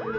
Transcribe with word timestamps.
Welcome 0.00 0.16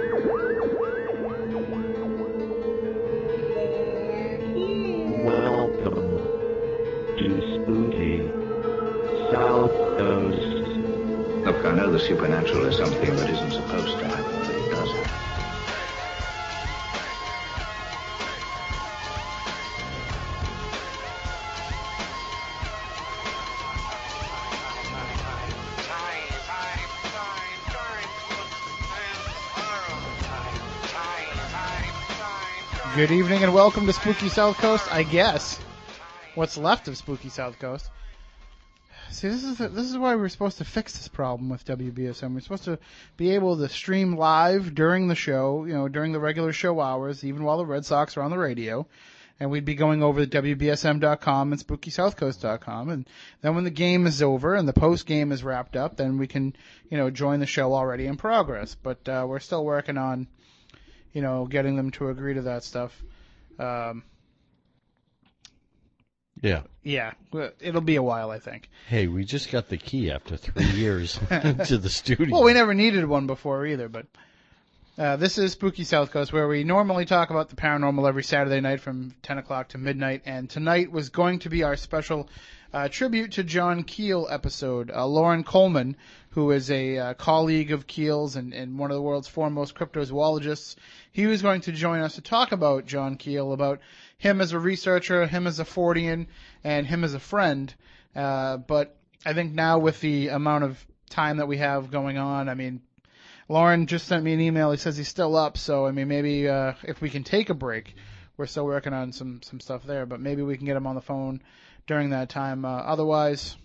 to 7.17 7.27
Spooky 7.55 8.29
South 9.31 9.71
Coast. 9.97 10.67
Look, 11.45 11.65
I 11.65 11.71
know 11.75 11.91
the 11.91 11.99
supernatural 11.99 12.65
is 12.65 12.77
something 12.77 13.15
that 13.15 13.29
isn't 13.31 13.51
supposed 13.53 13.97
to 13.97 14.05
happen, 14.07 14.39
but 14.41 14.49
it 14.51 14.69
does. 14.69 15.20
Good 33.01 33.09
evening 33.09 33.43
and 33.43 33.51
welcome 33.51 33.87
to 33.87 33.93
Spooky 33.93 34.29
South 34.29 34.57
Coast. 34.57 34.87
I 34.93 35.01
guess 35.01 35.59
what's 36.35 36.55
left 36.55 36.87
of 36.87 36.95
Spooky 36.95 37.29
South 37.29 37.57
Coast. 37.57 37.89
See, 39.09 39.27
this 39.27 39.43
is 39.43 39.57
this 39.57 39.89
is 39.89 39.97
why 39.97 40.13
we're 40.13 40.29
supposed 40.29 40.59
to 40.59 40.65
fix 40.65 40.95
this 40.95 41.07
problem 41.07 41.49
with 41.49 41.65
WBSM. 41.65 42.31
We're 42.31 42.41
supposed 42.41 42.65
to 42.65 42.77
be 43.17 43.31
able 43.31 43.57
to 43.57 43.67
stream 43.69 44.17
live 44.17 44.75
during 44.75 45.07
the 45.07 45.15
show, 45.15 45.65
you 45.65 45.73
know, 45.73 45.87
during 45.87 46.11
the 46.11 46.19
regular 46.19 46.53
show 46.53 46.79
hours, 46.79 47.23
even 47.23 47.43
while 47.43 47.57
the 47.57 47.65
Red 47.65 47.85
Sox 47.85 48.17
are 48.17 48.21
on 48.21 48.29
the 48.29 48.37
radio. 48.37 48.85
And 49.39 49.49
we'd 49.49 49.65
be 49.65 49.73
going 49.73 50.03
over 50.03 50.23
to 50.23 50.41
WBSM.com 50.41 51.53
and 51.53 51.59
SpookySouthCoast.com. 51.59 52.89
And 52.89 53.09
then 53.41 53.55
when 53.55 53.63
the 53.63 53.71
game 53.71 54.05
is 54.05 54.21
over 54.21 54.53
and 54.53 54.67
the 54.67 54.73
post 54.73 55.07
game 55.07 55.31
is 55.31 55.43
wrapped 55.43 55.75
up, 55.75 55.97
then 55.97 56.19
we 56.19 56.27
can, 56.27 56.55
you 56.91 56.97
know, 56.99 57.09
join 57.09 57.39
the 57.39 57.47
show 57.47 57.73
already 57.73 58.05
in 58.05 58.17
progress. 58.17 58.75
But, 58.75 59.09
uh, 59.09 59.25
we're 59.27 59.39
still 59.39 59.65
working 59.65 59.97
on, 59.97 60.27
you 61.13 61.21
know, 61.21 61.45
getting 61.45 61.75
them 61.75 61.91
to 61.91 62.09
agree 62.09 62.33
to 62.35 62.41
that 62.43 62.63
stuff. 62.63 63.01
Um, 63.59 64.03
Yeah. 66.41 66.61
yeah, 66.83 67.13
it'll 67.59 67.81
be 67.81 67.97
a 67.97 68.03
while, 68.03 68.31
I 68.31 68.39
think. 68.39 68.69
Hey, 68.87 69.07
we 69.07 69.23
just 69.25 69.51
got 69.51 69.69
the 69.69 69.77
key 69.77 70.09
after 70.09 70.37
three 70.37 70.65
years 70.71 71.19
to 71.67 71.77
the 71.77 71.89
studio. 71.89 72.33
Well, 72.35 72.43
we 72.43 72.53
never 72.53 72.73
needed 72.73 73.05
one 73.05 73.27
before 73.27 73.65
either, 73.65 73.89
but 73.89 74.07
uh, 74.97 75.15
this 75.15 75.37
is 75.37 75.53
Spooky 75.53 75.85
South 75.85 76.11
Coast, 76.11 76.33
where 76.33 76.47
we 76.47 76.65
normally 76.65 77.05
talk 77.05 77.29
about 77.29 77.49
the 77.49 77.55
paranormal 77.55 78.07
every 78.07 78.23
Saturday 78.23 78.59
night 78.59 78.81
from 78.81 79.15
10 79.23 79.37
o'clock 79.37 79.69
to 79.69 79.77
midnight, 79.77 80.23
and 80.25 80.49
tonight 80.49 80.91
was 80.91 81.09
going 81.09 81.39
to 81.39 81.49
be 81.49 81.63
our 81.63 81.77
special 81.77 82.29
uh, 82.73 82.89
tribute 82.89 83.33
to 83.33 83.43
John 83.43 83.83
Keel 83.83 84.27
episode. 84.29 84.91
Uh, 84.91 85.05
Loren 85.05 85.45
Coleman, 85.45 85.95
who 86.31 86.51
is 86.51 86.69
a 86.69 86.97
uh, 86.97 87.13
colleague 87.13 87.71
of 87.71 87.87
Keel's 87.87 88.35
and, 88.35 88.53
and 88.53 88.77
one 88.77 88.91
of 88.91 88.95
the 88.95 89.01
world's 89.01 89.29
foremost 89.29 89.75
cryptozoologists, 89.75 90.75
he 91.13 91.25
was 91.25 91.41
going 91.41 91.61
to 91.61 91.71
join 91.71 92.01
us 92.01 92.15
to 92.15 92.21
talk 92.21 92.51
about 92.51 92.85
John 92.85 93.15
Keel, 93.15 93.53
about 93.53 93.79
him 94.17 94.41
as 94.41 94.51
a 94.51 94.59
researcher, 94.59 95.25
him 95.25 95.47
as 95.47 95.61
a 95.61 95.65
Fordian, 95.65 96.27
and 96.65 96.85
him 96.85 97.05
as 97.05 97.13
a 97.13 97.19
friend. 97.19 97.73
Uh, 98.13 98.57
but 98.57 98.97
I 99.25 99.33
think 99.33 99.53
now 99.53 99.79
with 99.79 100.01
the 100.01 100.27
amount 100.27 100.65
of 100.65 100.85
time 101.09 101.37
that 101.37 101.47
we 101.47 101.57
have 101.57 101.91
going 101.91 102.17
on, 102.17 102.49
I 102.49 102.55
mean, 102.55 102.81
Loren 103.51 103.85
just 103.85 104.07
sent 104.07 104.23
me 104.23 104.33
an 104.33 104.39
email. 104.39 104.71
He 104.71 104.77
says 104.77 104.97
he's 104.97 105.07
still 105.07 105.35
up, 105.35 105.57
so 105.57 105.85
I 105.85 105.91
mean, 105.91 106.07
maybe 106.07 106.47
uh, 106.47 106.73
if 106.83 107.01
we 107.01 107.09
can 107.09 107.23
take 107.23 107.49
a 107.49 107.53
break, 107.53 107.95
we're 108.37 108.45
still 108.45 108.65
working 108.65 108.93
on 108.93 109.11
some 109.11 109.41
some 109.43 109.59
stuff 109.59 109.83
there. 109.83 110.05
But 110.05 110.19
maybe 110.19 110.41
we 110.41 110.57
can 110.57 110.65
get 110.65 110.77
him 110.77 110.87
on 110.87 110.95
the 110.95 111.01
phone 111.01 111.41
during 111.85 112.11
that 112.11 112.29
time. 112.29 112.63
Uh, 112.63 112.77
otherwise, 112.77 113.57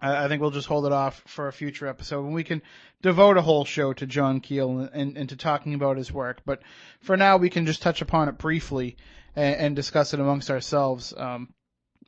I, 0.00 0.24
I 0.24 0.28
think 0.28 0.42
we'll 0.42 0.50
just 0.50 0.68
hold 0.68 0.84
it 0.84 0.92
off 0.92 1.22
for 1.26 1.48
a 1.48 1.52
future 1.52 1.86
episode 1.86 2.22
when 2.22 2.34
we 2.34 2.44
can 2.44 2.60
devote 3.00 3.38
a 3.38 3.42
whole 3.42 3.64
show 3.64 3.92
to 3.94 4.06
John 4.06 4.40
Keel 4.40 4.78
and, 4.78 4.90
and, 4.92 5.16
and 5.16 5.28
to 5.30 5.36
talking 5.36 5.74
about 5.74 5.96
his 5.96 6.12
work. 6.12 6.42
But 6.44 6.60
for 7.00 7.16
now, 7.16 7.38
we 7.38 7.48
can 7.50 7.66
just 7.66 7.82
touch 7.82 8.02
upon 8.02 8.28
it 8.28 8.38
briefly 8.38 8.96
and, 9.34 9.56
and 9.56 9.76
discuss 9.76 10.12
it 10.12 10.20
amongst 10.20 10.50
ourselves. 10.50 11.14
Um, 11.16 11.54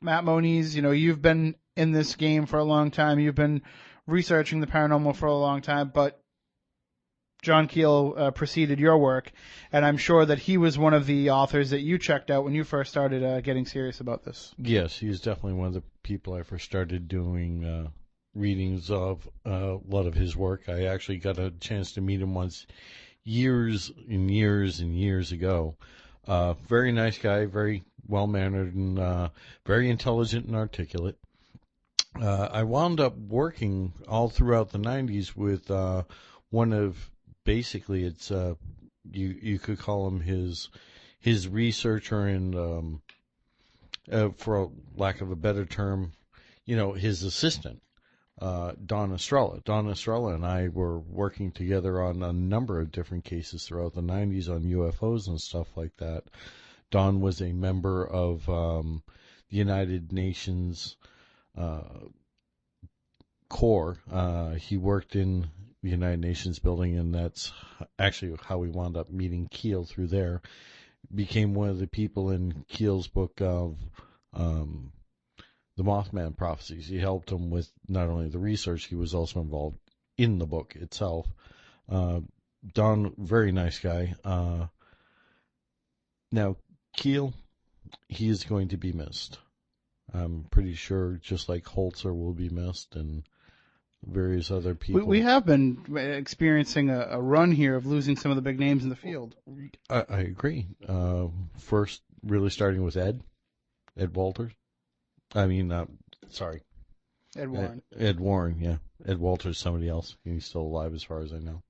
Matt 0.01 0.23
Moniz, 0.23 0.75
you 0.75 0.81
know, 0.81 0.91
you've 0.91 1.21
been 1.21 1.55
in 1.75 1.91
this 1.91 2.15
game 2.15 2.45
for 2.45 2.59
a 2.59 2.63
long 2.63 2.91
time. 2.91 3.19
You've 3.19 3.33
been 3.35 3.63
researching 4.07 4.59
the 4.59 4.67
paranormal 4.67 5.15
for 5.15 5.25
a 5.25 5.35
long 5.35 5.61
time, 5.61 5.91
but 5.93 6.21
John 7.45 7.67
Keel 7.67 8.15
uh, 8.17 8.31
preceded 8.31 8.79
your 8.79 8.97
work, 8.97 9.31
and 9.71 9.85
I'm 9.85 9.97
sure 9.97 10.25
that 10.25 10.39
he 10.39 10.57
was 10.57 10.79
one 10.79 10.95
of 10.95 11.05
the 11.05 11.29
authors 11.29 11.69
that 11.69 11.81
you 11.81 11.99
checked 11.99 12.31
out 12.31 12.43
when 12.43 12.55
you 12.55 12.63
first 12.63 12.89
started 12.89 13.23
uh, 13.23 13.39
getting 13.41 13.67
serious 13.67 13.99
about 13.99 14.23
this. 14.25 14.55
yes, 14.57 14.97
he's 14.97 15.21
definitely 15.21 15.53
one 15.53 15.67
of 15.67 15.75
the 15.75 15.83
people 16.01 16.33
I 16.33 16.41
first 16.41 16.65
started 16.65 17.07
doing 17.07 17.63
uh, 17.63 17.89
readings 18.33 18.89
of 18.89 19.29
uh, 19.45 19.77
a 19.77 19.79
lot 19.87 20.07
of 20.07 20.15
his 20.15 20.35
work. 20.35 20.67
I 20.67 20.85
actually 20.85 21.17
got 21.17 21.37
a 21.37 21.51
chance 21.51 21.91
to 21.93 22.01
meet 22.01 22.19
him 22.19 22.33
once, 22.33 22.65
years 23.23 23.91
and 24.09 24.31
years 24.31 24.79
and 24.79 24.97
years 24.97 25.31
ago. 25.31 25.75
Uh, 26.27 26.53
very 26.67 26.91
nice 26.91 27.19
guy, 27.19 27.45
very 27.45 27.83
well 28.07 28.25
mannered, 28.25 28.73
and 28.73 28.97
uh, 28.97 29.29
very 29.67 29.91
intelligent 29.91 30.47
and 30.47 30.55
articulate. 30.55 31.15
I 32.19 32.63
wound 32.63 32.99
up 32.99 33.15
working 33.15 33.93
all 34.07 34.29
throughout 34.29 34.71
the 34.71 34.79
90s 34.79 35.35
with 35.35 35.69
one 36.49 36.73
of 36.73 37.11
basically 37.45 38.03
it's 38.03 38.31
uh, 38.31 38.55
you 39.09 39.35
you 39.41 39.59
could 39.59 39.79
call 39.79 40.07
him 40.07 40.19
his 40.19 40.69
his 41.19 41.47
researcher 41.47 42.27
and 42.27 42.55
um, 42.55 43.01
uh, 44.11 44.29
for 44.35 44.69
lack 44.95 45.21
of 45.21 45.31
a 45.31 45.35
better 45.35 45.65
term, 45.65 46.13
you 46.65 46.75
know 46.75 46.91
his 46.93 47.23
assistant. 47.23 47.81
Uh, 48.41 48.73
Don 48.85 49.13
Estrella. 49.13 49.61
Don 49.63 49.89
Estrella 49.89 50.33
and 50.35 50.45
I 50.45 50.67
were 50.67 50.99
working 50.99 51.53
together 51.53 52.01
on 52.01 52.21
a 52.21 52.33
number 52.33 52.81
of 52.81 52.91
different 52.91 53.23
cases 53.23 53.63
throughout 53.63 53.93
the 53.93 54.01
90s 54.01 54.49
on 54.49 54.63
UFOs 54.63 55.27
and 55.29 55.39
stuff 55.39 55.77
like 55.77 55.95
that. 55.99 56.25
Don 56.91 57.21
was 57.21 57.41
a 57.41 57.53
member 57.53 58.05
of 58.05 58.47
um, 58.49 59.03
the 59.49 59.55
United 59.55 60.11
Nations 60.11 60.97
uh, 61.57 61.83
core. 63.47 63.99
Uh, 64.11 64.51
he 64.55 64.75
worked 64.75 65.15
in 65.15 65.47
the 65.85 65.91
United 65.91 66.19
Nations 66.19 66.57
building, 66.57 66.97
and 66.97 67.13
that's 67.13 67.53
actually 67.99 68.35
how 68.43 68.57
we 68.57 68.69
wound 68.69 68.97
up 68.97 69.11
meeting 69.11 69.47
Keel 69.49 69.85
through 69.85 70.07
there. 70.07 70.41
Became 71.13 71.53
one 71.53 71.69
of 71.69 71.77
the 71.77 71.87
people 71.87 72.31
in 72.31 72.65
Keel's 72.67 73.07
book 73.07 73.39
of 73.39 73.77
um, 74.33 74.91
the 75.77 75.83
Mothman 75.83 76.35
prophecies. 76.35 76.87
He 76.87 76.97
helped 76.97 77.31
him 77.31 77.51
with 77.51 77.69
not 77.87 78.09
only 78.09 78.29
the 78.29 78.39
research, 78.39 78.85
he 78.85 78.95
was 78.95 79.13
also 79.13 79.41
involved 79.41 79.77
in 80.17 80.39
the 80.39 80.47
book 80.47 80.75
itself. 80.75 81.27
Uh, 81.87 82.21
Don, 82.73 83.13
very 83.19 83.51
nice 83.51 83.77
guy. 83.77 84.15
Uh, 84.23 84.65
now, 86.31 86.57
Keel, 86.97 87.31
he 88.07 88.27
is 88.27 88.43
going 88.43 88.69
to 88.69 88.77
be 88.77 88.91
missed. 88.91 89.37
I'm 90.11 90.47
pretty 90.49 90.73
sure, 90.73 91.19
just 91.21 91.47
like 91.47 91.65
Holzer 91.65 92.15
will 92.15 92.33
be 92.33 92.49
missed, 92.49 92.95
and 92.95 93.23
various 94.05 94.51
other 94.51 94.71
We, 94.71 94.75
people. 94.75 95.05
we 95.05 95.21
have 95.21 95.45
been 95.45 95.83
experiencing 95.95 96.89
a, 96.89 97.07
a 97.11 97.21
run 97.21 97.51
here 97.51 97.75
of 97.75 97.85
losing 97.85 98.15
some 98.15 98.31
of 98.31 98.35
the 98.35 98.41
big 98.41 98.59
names 98.59 98.83
in 98.83 98.89
the 98.89 98.95
field. 98.95 99.35
I, 99.89 100.05
I 100.09 100.19
agree. 100.19 100.67
Uh, 100.87 101.27
first, 101.57 102.01
really 102.23 102.49
starting 102.49 102.83
with 102.83 102.97
Ed, 102.97 103.21
Ed 103.97 104.15
Walters. 104.15 104.51
I 105.33 105.47
mean, 105.47 105.71
uh, 105.71 105.85
sorry, 106.29 106.61
Ed 107.35 107.49
Warren. 107.49 107.81
Ed, 107.93 108.01
Ed 108.05 108.19
Warren. 108.19 108.57
Yeah, 108.59 108.77
Ed 109.05 109.19
Walters. 109.19 109.57
Somebody 109.57 109.89
else. 109.89 110.15
He's 110.23 110.45
still 110.45 110.61
alive, 110.61 110.93
as 110.93 111.03
far 111.03 111.21
as 111.21 111.33
I 111.33 111.39
know. 111.39 111.61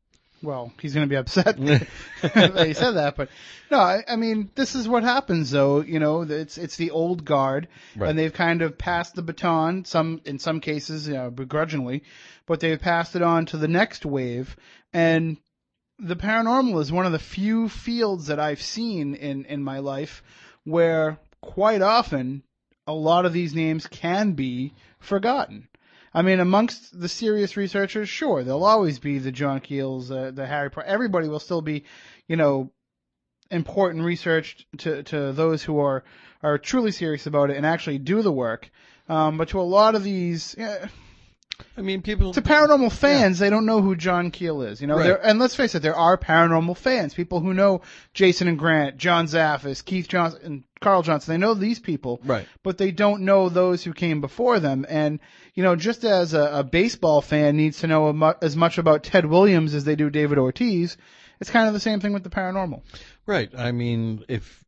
Well, 0.45 0.71
he's 0.81 0.93
going 0.93 1.07
to 1.07 1.09
be 1.09 1.17
upset 1.17 1.57
that 2.21 2.63
he 2.67 2.73
said 2.73 2.91
that, 2.91 3.15
but 3.17 3.29
no, 3.71 3.79
I, 3.79 4.03
I 4.07 4.15
mean, 4.15 4.51
this 4.55 4.75
is 4.75 4.87
what 4.87 5.03
happens 5.03 5.51
though. 5.51 5.81
You 5.81 5.99
know, 5.99 6.21
it's 6.21 6.57
it's 6.57 6.77
the 6.77 6.91
old 6.91 7.25
guard, 7.25 7.67
Right. 7.95 8.09
and 8.09 8.17
they've 8.19 8.31
kind 8.33 8.61
of 8.61 8.77
passed 8.77 9.15
the 9.15 9.21
baton. 9.23 9.85
Some 9.85 10.21
in 10.25 10.39
some 10.39 10.59
cases, 10.61 11.07
you 11.07 11.15
know, 11.15 11.31
begrudgingly, 11.31 12.03
but 12.45 12.59
they've 12.59 12.79
passed 12.79 13.15
it 13.15 13.21
on 13.21 13.47
to 13.47 13.57
the 13.57 13.67
next 13.67 14.05
wave. 14.05 14.55
And 14.93 15.37
the 15.97 16.15
paranormal 16.15 16.79
is 16.81 16.91
one 16.91 17.05
of 17.05 17.11
the 17.11 17.19
few 17.19 17.67
fields 17.69 18.27
that 18.27 18.39
I've 18.39 18.61
seen 18.61 19.15
in 19.15 19.45
in 19.45 19.63
my 19.63 19.79
life 19.79 20.23
where 20.63 21.17
quite 21.41 21.81
often 21.81 22.43
a 22.87 22.93
lot 22.93 23.25
of 23.25 23.33
these 23.33 23.55
names 23.55 23.87
can 23.87 24.33
be 24.33 24.73
forgotten. 24.99 25.67
I 26.15 26.21
mean, 26.21 26.39
amongst 26.39 26.97
the 26.97 27.09
serious 27.09 27.57
researchers, 27.57 28.07
sure, 28.07 28.41
there'll 28.41 28.63
always 28.63 28.99
be 28.99 29.19
the 29.19 29.33
John 29.33 29.59
Keels, 29.59 30.09
uh, 30.09 30.31
the 30.33 30.45
Harry 30.45 30.71
Potter. 30.71 30.87
Everybody 30.87 31.27
will 31.27 31.41
still 31.41 31.61
be, 31.61 31.83
you 32.25 32.37
know, 32.37 32.71
important 33.51 34.05
research 34.05 34.65
to 34.77 35.03
to 35.03 35.33
those 35.33 35.61
who 35.61 35.77
are 35.79 36.05
are 36.41 36.57
truly 36.57 36.91
serious 36.91 37.27
about 37.27 37.49
it 37.49 37.57
and 37.57 37.65
actually 37.65 37.97
do 37.97 38.21
the 38.21 38.31
work. 38.31 38.71
Um, 39.09 39.37
but 39.37 39.49
to 39.49 39.59
a 39.59 39.63
lot 39.63 39.95
of 39.95 40.05
these, 40.05 40.55
I 41.77 41.81
mean, 41.81 42.01
people. 42.01 42.33
to 42.33 42.41
paranormal 42.41 42.91
fans, 42.91 43.39
they 43.39 43.49
don't 43.49 43.65
know 43.65 43.81
who 43.81 43.95
John 43.95 44.31
Keel 44.31 44.61
is. 44.61 44.81
You 44.81 44.87
know, 44.87 44.97
Right. 44.97 45.17
and 45.23 45.39
let's 45.39 45.55
face 45.55 45.73
it, 45.75 45.81
there 45.81 45.95
are 45.95 46.17
paranormal 46.17 46.75
fans, 46.77 47.13
people 47.13 47.39
who 47.39 47.53
know 47.53 47.81
Jason 48.13 48.47
and 48.47 48.59
Grant, 48.59 48.97
John 48.97 49.27
Zaffis, 49.27 49.83
Keith 49.83 50.07
Johnson, 50.09 50.39
and 50.43 50.63
Carl 50.81 51.01
Johnson. 51.01 51.33
They 51.33 51.37
know 51.37 51.53
these 51.53 51.79
people, 51.79 52.19
Right. 52.25 52.45
But 52.63 52.77
they 52.77 52.91
don't 52.91 53.21
know 53.21 53.47
those 53.49 53.83
who 53.83 53.93
came 53.93 54.19
before 54.21 54.59
them. 54.59 54.85
And 54.89 55.19
you 55.53 55.63
know, 55.63 55.77
just 55.77 56.03
as 56.03 56.33
a, 56.33 56.59
a 56.59 56.63
baseball 56.63 57.21
fan 57.21 57.55
needs 57.55 57.79
to 57.79 57.87
know 57.87 58.11
mu- 58.11 58.33
as 58.41 58.57
much 58.57 58.77
about 58.77 59.03
Ted 59.03 59.25
Williams 59.25 59.73
as 59.73 59.85
they 59.85 59.95
do 59.95 60.09
David 60.09 60.37
Ortiz, 60.37 60.97
it's 61.39 61.49
kind 61.49 61.67
of 61.69 61.73
the 61.73 61.79
same 61.79 62.01
thing 62.01 62.11
with 62.11 62.23
the 62.23 62.29
paranormal. 62.29 62.81
Right. 63.25 63.49
I 63.57 63.71
mean, 63.71 64.25
if 64.27 64.64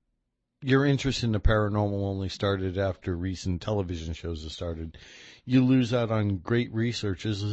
your 0.61 0.85
interest 0.85 1.23
in 1.23 1.31
the 1.31 1.39
paranormal 1.39 2.03
only 2.03 2.29
started 2.29 2.77
after 2.77 3.15
recent 3.15 3.61
television 3.61 4.13
shows 4.13 4.43
have 4.43 4.51
started, 4.51 4.97
you 5.45 5.63
lose 5.63 5.93
out 5.93 6.11
on 6.11 6.37
great 6.37 6.73
researchers 6.73 7.43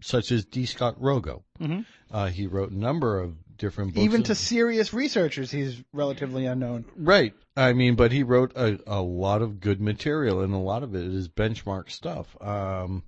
such 0.00 0.30
as 0.30 0.44
D. 0.44 0.66
Scott 0.66 0.98
Rogo. 1.00 1.42
Mhm. 1.60 1.84
Uh, 2.10 2.26
he 2.28 2.46
wrote 2.46 2.70
a 2.70 2.78
number 2.78 3.18
of 3.18 3.34
different 3.58 3.94
books. 3.94 4.04
Even 4.04 4.22
to 4.24 4.34
serious 4.34 4.92
researchers, 4.94 5.50
he's 5.50 5.82
relatively 5.92 6.46
unknown. 6.46 6.84
Right. 6.96 7.34
I 7.56 7.72
mean, 7.72 7.96
but 7.96 8.12
he 8.12 8.22
wrote 8.22 8.52
a, 8.56 8.78
a 8.86 9.02
lot 9.02 9.42
of 9.42 9.60
good 9.60 9.80
material, 9.80 10.40
and 10.40 10.54
a 10.54 10.58
lot 10.58 10.82
of 10.82 10.94
it 10.94 11.06
is 11.06 11.28
benchmark 11.28 11.90
stuff. 11.90 12.34
Um, 12.40 13.02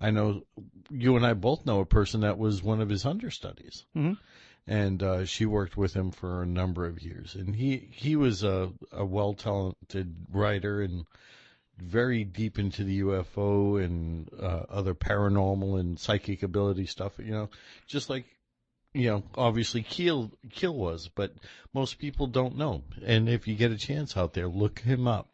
I 0.00 0.10
know 0.10 0.42
you 0.90 1.16
and 1.16 1.24
I 1.24 1.34
both 1.34 1.64
know 1.64 1.80
a 1.80 1.86
person 1.86 2.22
that 2.22 2.38
was 2.38 2.62
one 2.62 2.80
of 2.80 2.88
his 2.88 3.06
understudies, 3.06 3.84
Mhm. 3.96 4.18
And 4.66 5.02
uh, 5.02 5.24
she 5.24 5.46
worked 5.46 5.76
with 5.76 5.94
him 5.94 6.10
for 6.10 6.42
a 6.42 6.46
number 6.46 6.86
of 6.86 7.02
years. 7.02 7.34
And 7.34 7.54
he 7.54 7.88
he 7.92 8.16
was 8.16 8.42
a, 8.42 8.72
a 8.92 9.04
well 9.04 9.34
talented 9.34 10.14
writer 10.32 10.80
and 10.80 11.04
very 11.78 12.24
deep 12.24 12.58
into 12.58 12.84
the 12.84 13.00
UFO 13.00 13.82
and 13.82 14.30
uh, 14.40 14.64
other 14.70 14.94
paranormal 14.94 15.78
and 15.80 15.98
psychic 15.98 16.42
ability 16.42 16.86
stuff. 16.86 17.12
You 17.18 17.32
know, 17.32 17.50
just 17.86 18.08
like 18.08 18.24
you 18.94 19.10
know, 19.10 19.24
obviously 19.34 19.82
Keel 19.82 20.30
Keel 20.50 20.74
was, 20.74 21.08
but 21.08 21.34
most 21.74 21.98
people 21.98 22.26
don't 22.26 22.56
know. 22.56 22.82
And 23.04 23.28
if 23.28 23.46
you 23.48 23.56
get 23.56 23.72
a 23.72 23.76
chance 23.76 24.16
out 24.16 24.32
there, 24.32 24.48
look 24.48 24.78
him 24.78 25.06
up. 25.08 25.28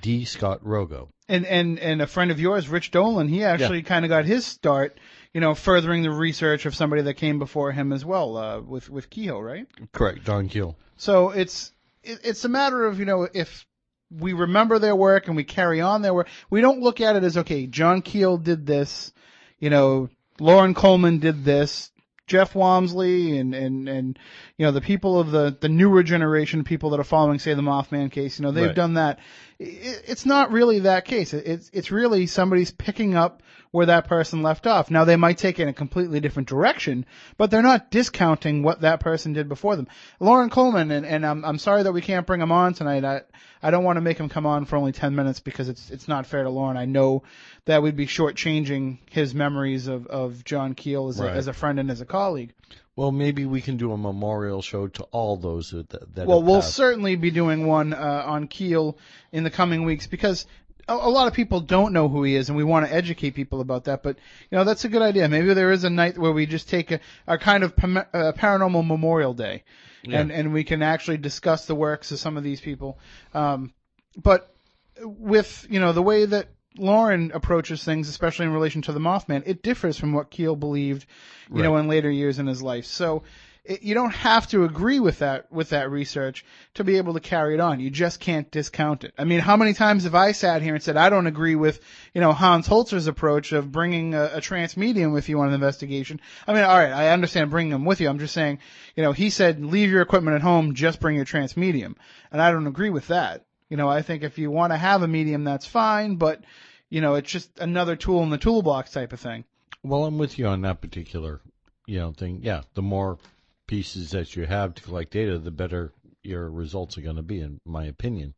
D. 0.00 0.24
Scott 0.24 0.62
Rogo. 0.64 1.08
And 1.28 1.46
and 1.46 1.78
and 1.78 2.02
a 2.02 2.06
friend 2.06 2.30
of 2.30 2.40
yours, 2.40 2.68
Rich 2.68 2.90
Dolan, 2.90 3.28
he 3.28 3.44
actually 3.44 3.82
kind 3.82 4.04
of 4.04 4.10
got 4.10 4.24
his 4.24 4.44
start, 4.44 4.98
you 5.32 5.40
know, 5.40 5.54
furthering 5.54 6.02
the 6.02 6.10
research 6.10 6.66
of 6.66 6.74
somebody 6.74 7.02
that 7.02 7.14
came 7.14 7.38
before 7.38 7.72
him 7.72 7.92
as 7.92 8.04
well, 8.04 8.36
uh, 8.36 8.60
with 8.60 8.90
with 8.90 9.08
Keyhoe, 9.08 9.40
right? 9.40 9.66
Correct, 9.92 10.24
Don 10.24 10.48
Keel. 10.48 10.76
So 10.96 11.30
it's 11.30 11.72
it, 12.02 12.20
it's 12.24 12.44
a 12.44 12.48
matter 12.48 12.84
of 12.84 12.98
you 12.98 13.06
know 13.06 13.26
if 13.32 13.66
we 14.10 14.32
remember 14.32 14.78
their 14.78 14.94
work 14.94 15.26
and 15.28 15.36
we 15.36 15.44
carry 15.44 15.80
on 15.80 16.02
their 16.02 16.14
work, 16.14 16.28
we 16.50 16.60
don't 16.60 16.80
look 16.80 17.00
at 17.00 17.16
it 17.16 17.24
as 17.24 17.38
okay, 17.38 17.66
John 17.66 18.02
Keel 18.02 18.36
did 18.36 18.66
this, 18.66 19.12
you 19.58 19.70
know, 19.70 20.08
Loren 20.38 20.74
Coleman 20.74 21.18
did 21.18 21.44
this, 21.44 21.90
Jeff 22.26 22.54
Wamsley 22.54 23.38
and 23.38 23.54
and 23.54 23.88
and 23.88 24.18
you 24.56 24.64
know 24.64 24.72
the 24.72 24.80
people 24.80 25.20
of 25.20 25.30
the 25.30 25.56
the 25.60 25.68
newer 25.68 26.02
generation, 26.02 26.64
people 26.64 26.90
that 26.90 27.00
are 27.00 27.04
following, 27.04 27.38
say 27.38 27.52
the 27.54 27.62
Mothman 27.62 28.10
case, 28.10 28.38
you 28.38 28.44
know, 28.44 28.50
they've 28.50 28.66
Right. 28.68 28.74
done 28.74 28.94
that. 28.94 29.18
It, 29.58 30.02
it's 30.06 30.24
not 30.24 30.50
really 30.50 30.80
that 30.80 31.04
case. 31.04 31.34
It- 31.34 31.46
It's 31.46 31.70
it's 31.72 31.90
really 31.90 32.26
somebody's 32.26 32.70
picking 32.70 33.14
up 33.14 33.42
where 33.72 33.86
that 33.86 34.06
person 34.08 34.42
left 34.42 34.66
off. 34.66 34.90
Now 34.90 35.04
they 35.04 35.16
might 35.16 35.36
take 35.36 35.58
it 35.58 35.64
in 35.64 35.68
a 35.68 35.72
completely 35.74 36.20
different 36.20 36.48
direction, 36.48 37.04
but 37.36 37.50
they're 37.50 37.60
not 37.60 37.90
discounting 37.90 38.62
what 38.62 38.82
that 38.82 39.00
person 39.00 39.32
did 39.32 39.48
before 39.48 39.74
them. 39.76 39.88
Loren 40.20 40.48
Coleman, 40.48 40.90
and, 40.92 41.04
and 41.04 41.26
I'm 41.26 41.44
I'm 41.44 41.58
sorry 41.58 41.82
that 41.82 41.92
we 41.92 42.00
can't 42.00 42.26
bring 42.26 42.40
him 42.40 42.52
on 42.52 42.72
tonight. 42.72 43.04
I 43.04 43.22
I 43.64 43.70
don't 43.70 43.82
want 43.82 43.96
to 43.96 44.00
make 44.02 44.18
him 44.18 44.28
come 44.28 44.46
on 44.46 44.64
for 44.66 44.76
only 44.76 44.92
ten 44.92 45.14
minutes 45.16 45.40
because 45.40 45.68
it's 45.68 45.90
it's 45.90 46.06
not 46.06 46.26
fair 46.26 46.42
to 46.44 46.50
Loren. 46.50 46.76
I 46.76 46.84
know 46.84 47.22
that 47.64 47.82
we'd 47.82 47.96
be 47.96 48.06
shortchanging 48.06 48.98
his 49.10 49.34
memories 49.34 49.86
of, 49.88 50.06
of 50.06 50.44
John 50.44 50.74
Keel 50.74 51.08
as 51.08 51.18
a, 51.18 51.24
Right. 51.24 51.36
as 51.36 51.46
a 51.46 51.52
friend 51.52 51.80
and 51.80 51.90
as 51.90 52.00
a 52.00 52.04
colleague. 52.06 52.52
Well, 52.96 53.10
maybe 53.10 53.44
we 53.44 53.60
can 53.60 53.76
do 53.76 53.90
a 53.92 53.96
memorial 53.96 54.62
show 54.62 54.86
to 54.88 55.02
all 55.10 55.36
those 55.36 55.70
that 55.70 55.88
that. 56.14 56.26
Well, 56.26 56.42
we'll 56.42 56.60
passed. 56.60 56.74
certainly 56.74 57.16
be 57.16 57.30
doing 57.30 57.66
one 57.66 57.92
uh, 57.94 58.22
on 58.26 58.46
Keel 58.46 58.96
in 59.32 59.42
the 59.44 59.50
coming 59.50 59.84
weeks 59.84 60.06
because 60.06 60.46
a, 60.86 60.92
a 60.94 61.08
lot 61.10 61.26
of 61.26 61.32
people 61.32 61.60
don't 61.60 61.92
know 61.92 62.08
who 62.08 62.22
he 62.22 62.36
is, 62.36 62.50
and 62.50 62.56
we 62.56 62.62
want 62.64 62.86
to 62.86 62.94
educate 62.94 63.30
people 63.30 63.60
about 63.60 63.84
that. 63.84 64.02
But 64.02 64.16
you 64.50 64.58
know, 64.58 64.64
that's 64.64 64.84
a 64.84 64.88
good 64.88 65.02
idea. 65.02 65.28
Maybe 65.28 65.54
there 65.54 65.72
is 65.72 65.82
a 65.84 65.90
night 65.90 66.18
where 66.18 66.30
we 66.32 66.46
just 66.46 66.68
take 66.68 66.92
a, 66.92 67.00
a 67.26 67.38
kind 67.38 67.64
of 67.64 67.74
pam- 67.74 67.96
uh, 67.96 68.32
paranormal 68.36 68.86
Memorial 68.86 69.34
Day, 69.34 69.64
and 70.12 70.32
and 70.32 70.52
we 70.52 70.64
can 70.64 70.82
actually 70.82 71.18
discuss 71.18 71.66
the 71.66 71.74
works 71.74 72.12
of 72.12 72.18
some 72.18 72.36
of 72.36 72.44
these 72.44 72.60
people. 72.60 72.98
Um, 73.32 73.72
but 74.16 74.54
with 75.00 75.66
you 75.70 75.80
know 75.80 75.92
the 75.92 76.02
way 76.02 76.24
that 76.24 76.48
Loren 76.76 77.30
approaches 77.32 77.84
things, 77.84 78.08
especially 78.08 78.46
in 78.46 78.52
relation 78.52 78.82
to 78.82 78.92
the 78.92 79.00
Mothman, 79.00 79.44
it 79.46 79.62
differs 79.62 79.98
from 79.98 80.12
what 80.12 80.30
Keel 80.30 80.56
believed, 80.56 81.06
you 81.52 81.62
know, 81.62 81.76
in 81.76 81.88
later 81.88 82.10
years 82.10 82.38
in 82.38 82.46
his 82.46 82.62
life. 82.62 82.84
So 82.84 83.22
it, 83.64 83.82
you 83.82 83.94
don't 83.94 84.14
have 84.14 84.46
to 84.48 84.64
agree 84.64 85.00
with 85.00 85.20
that 85.20 85.50
with 85.50 85.70
that 85.70 85.90
research 85.90 86.44
to 86.74 86.84
be 86.84 86.98
able 86.98 87.14
to 87.14 87.20
carry 87.20 87.54
it 87.54 87.60
on. 87.60 87.80
You 87.80 87.88
just 87.88 88.20
can't 88.20 88.50
discount 88.50 89.04
it. 89.04 89.14
I 89.16 89.24
mean, 89.24 89.40
how 89.40 89.56
many 89.56 89.72
times 89.72 90.04
have 90.04 90.14
I 90.14 90.32
sat 90.32 90.60
here 90.60 90.74
and 90.74 90.82
said 90.82 90.96
I 90.96 91.08
don't 91.08 91.26
agree 91.26 91.54
with 91.54 91.80
you 92.12 92.20
know 92.20 92.32
Hans 92.32 92.68
Holzer's 92.68 93.06
approach 93.06 93.52
of 93.52 93.72
bringing 93.72 94.14
a, 94.14 94.32
a 94.34 94.40
trance 94.40 94.76
medium 94.76 95.12
with 95.12 95.28
you 95.28 95.40
on 95.40 95.48
an 95.48 95.54
investigation? 95.54 96.20
I 96.46 96.52
mean, 96.52 96.64
all 96.64 96.76
right, 96.76 96.92
I 96.92 97.10
understand 97.10 97.50
bringing 97.50 97.72
them 97.72 97.86
with 97.86 98.00
you. 98.00 98.08
I'm 98.08 98.18
just 98.18 98.34
saying, 98.34 98.58
you 98.96 99.02
know, 99.02 99.12
he 99.12 99.30
said 99.30 99.64
leave 99.64 99.90
your 99.90 100.02
equipment 100.02 100.34
at 100.34 100.42
home, 100.42 100.74
just 100.74 101.00
bring 101.00 101.16
your 101.16 101.24
trance 101.24 101.56
medium, 101.56 101.96
and 102.30 102.42
I 102.42 102.50
don't 102.50 102.66
agree 102.66 102.90
with 102.90 103.08
that. 103.08 103.46
You 103.70 103.78
know, 103.78 103.88
I 103.88 104.02
think 104.02 104.22
if 104.22 104.38
you 104.38 104.50
want 104.50 104.72
to 104.72 104.76
have 104.76 105.02
a 105.02 105.08
medium, 105.08 105.44
that's 105.44 105.66
fine, 105.66 106.16
but 106.16 106.44
you 106.90 107.00
know, 107.00 107.14
it's 107.14 107.30
just 107.30 107.58
another 107.58 107.96
tool 107.96 108.22
in 108.22 108.30
the 108.30 108.38
toolbox 108.38 108.92
type 108.92 109.14
of 109.14 109.20
thing. 109.20 109.44
Well, 109.82 110.04
I'm 110.04 110.18
with 110.18 110.38
you 110.38 110.46
on 110.46 110.60
that 110.62 110.80
particular, 110.80 111.40
you 111.86 111.98
know, 111.98 112.12
thing. 112.12 112.40
Yeah, 112.42 112.62
the 112.74 112.82
more 112.82 113.18
pieces 113.66 114.10
that 114.10 114.36
you 114.36 114.46
have 114.46 114.74
to 114.74 114.82
collect 114.82 115.12
data, 115.12 115.38
the 115.38 115.50
better 115.50 115.92
your 116.22 116.48
results 116.50 116.96
are 116.98 117.02
going 117.02 117.16
to 117.16 117.22
be, 117.22 117.40
in 117.40 117.60
my 117.64 117.84
opinion. 117.84 118.34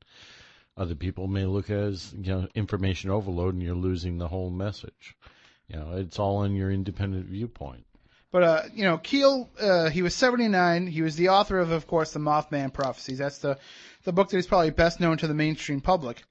Other 0.77 0.95
people 0.95 1.27
may 1.27 1.47
look 1.47 1.71
as 1.71 2.13
you 2.13 2.33
know 2.33 2.49
information 2.55 3.11
overload, 3.11 3.55
and 3.55 3.63
you're 3.63 3.75
losing 3.75 4.19
the 4.19 4.29
whole 4.29 4.51
message. 4.51 5.17
You 5.69 5.77
know, 5.77 5.93
it's 5.97 6.19
all 6.19 6.45
in 6.45 6.55
your 6.55 6.71
independent 6.71 7.27
viewpoint. 7.27 7.87
But 8.31 8.43
uh, 8.43 8.63
you 8.75 8.85
know, 8.85 8.99
Keel, 8.99 9.49
uh, 9.59 9.89
he 9.89 10.03
was 10.03 10.15
79. 10.15 10.87
He 10.89 11.01
was 11.01 11.17
the 11.17 11.31
author 11.31 11.59
of, 11.59 11.71
of 11.71 11.87
course, 11.87 12.13
the 12.13 12.19
Mothman 12.19 12.73
Prophecies. 12.73 13.19
That's 13.19 13.39
the 13.39 13.59
the 14.05 14.13
book 14.13 14.29
that 14.31 14.37
is 14.37 14.47
probably 14.47 14.71
best 14.71 15.01
known 15.01 15.17
to 15.19 15.27
the 15.27 15.35
mainstream 15.35 15.81
public. 15.81 16.23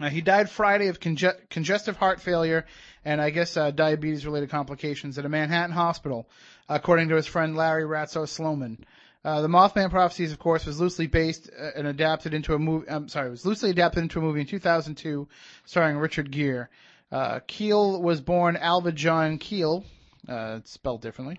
Uh, 0.00 0.08
he 0.08 0.20
died 0.20 0.48
Friday 0.48 0.88
of 0.88 0.98
conge- 0.98 1.48
congestive 1.50 1.96
heart 1.96 2.20
failure 2.20 2.64
and 3.04 3.20
I 3.20 3.30
guess 3.30 3.56
uh, 3.56 3.70
diabetes-related 3.70 4.50
complications 4.50 5.18
at 5.18 5.24
a 5.24 5.28
Manhattan 5.28 5.72
hospital, 5.72 6.28
according 6.68 7.08
to 7.10 7.16
his 7.16 7.26
friend 7.26 7.56
Larry 7.56 7.84
Ratso 7.84 8.28
Sloman. 8.28 8.84
Uh, 9.24 9.42
the 9.42 9.48
Mothman 9.48 9.90
Prophecies, 9.90 10.32
of 10.32 10.38
course, 10.38 10.64
was 10.64 10.80
loosely 10.80 11.06
based 11.06 11.50
uh, 11.58 11.70
and 11.76 11.86
adapted 11.86 12.32
into 12.32 12.54
a 12.54 12.58
movie. 12.58 12.88
I'm 12.88 13.08
sorry, 13.08 13.30
was 13.30 13.44
loosely 13.44 13.70
adapted 13.70 14.02
into 14.02 14.18
a 14.18 14.22
movie 14.22 14.40
in 14.40 14.46
2002, 14.46 15.28
starring 15.66 15.98
Richard 15.98 16.30
Gere. 16.30 16.66
Uh, 17.12 17.40
Keel 17.46 18.00
was 18.00 18.20
born 18.20 18.56
Alva 18.56 18.92
John 18.92 19.38
Kiehle, 19.38 19.84
uh, 20.28 20.60
spelled 20.64 21.02
differently. 21.02 21.38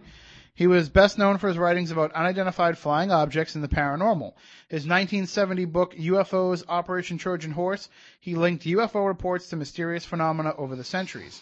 He 0.54 0.68
was 0.68 0.90
best 0.90 1.18
known 1.18 1.38
for 1.38 1.48
his 1.48 1.58
writings 1.58 1.92
about 1.92 2.12
unidentified 2.12 2.78
flying 2.78 3.12
objects 3.12 3.56
and 3.56 3.64
the 3.64 3.70
paranormal. 3.70 4.34
His 4.68 4.86
1970 4.86 5.66
book, 5.66 5.96
UFOs 5.96 6.64
Operation 6.68 7.18
Trojan 7.18 7.52
Horse, 7.52 7.90
he 8.20 8.36
linked 8.36 8.66
UFO 8.66 9.08
reports 9.08 9.50
to 9.50 9.56
mysterious 9.56 10.06
phenomena 10.06 10.54
over 10.58 10.76
the 10.76 10.84
centuries. 10.84 11.42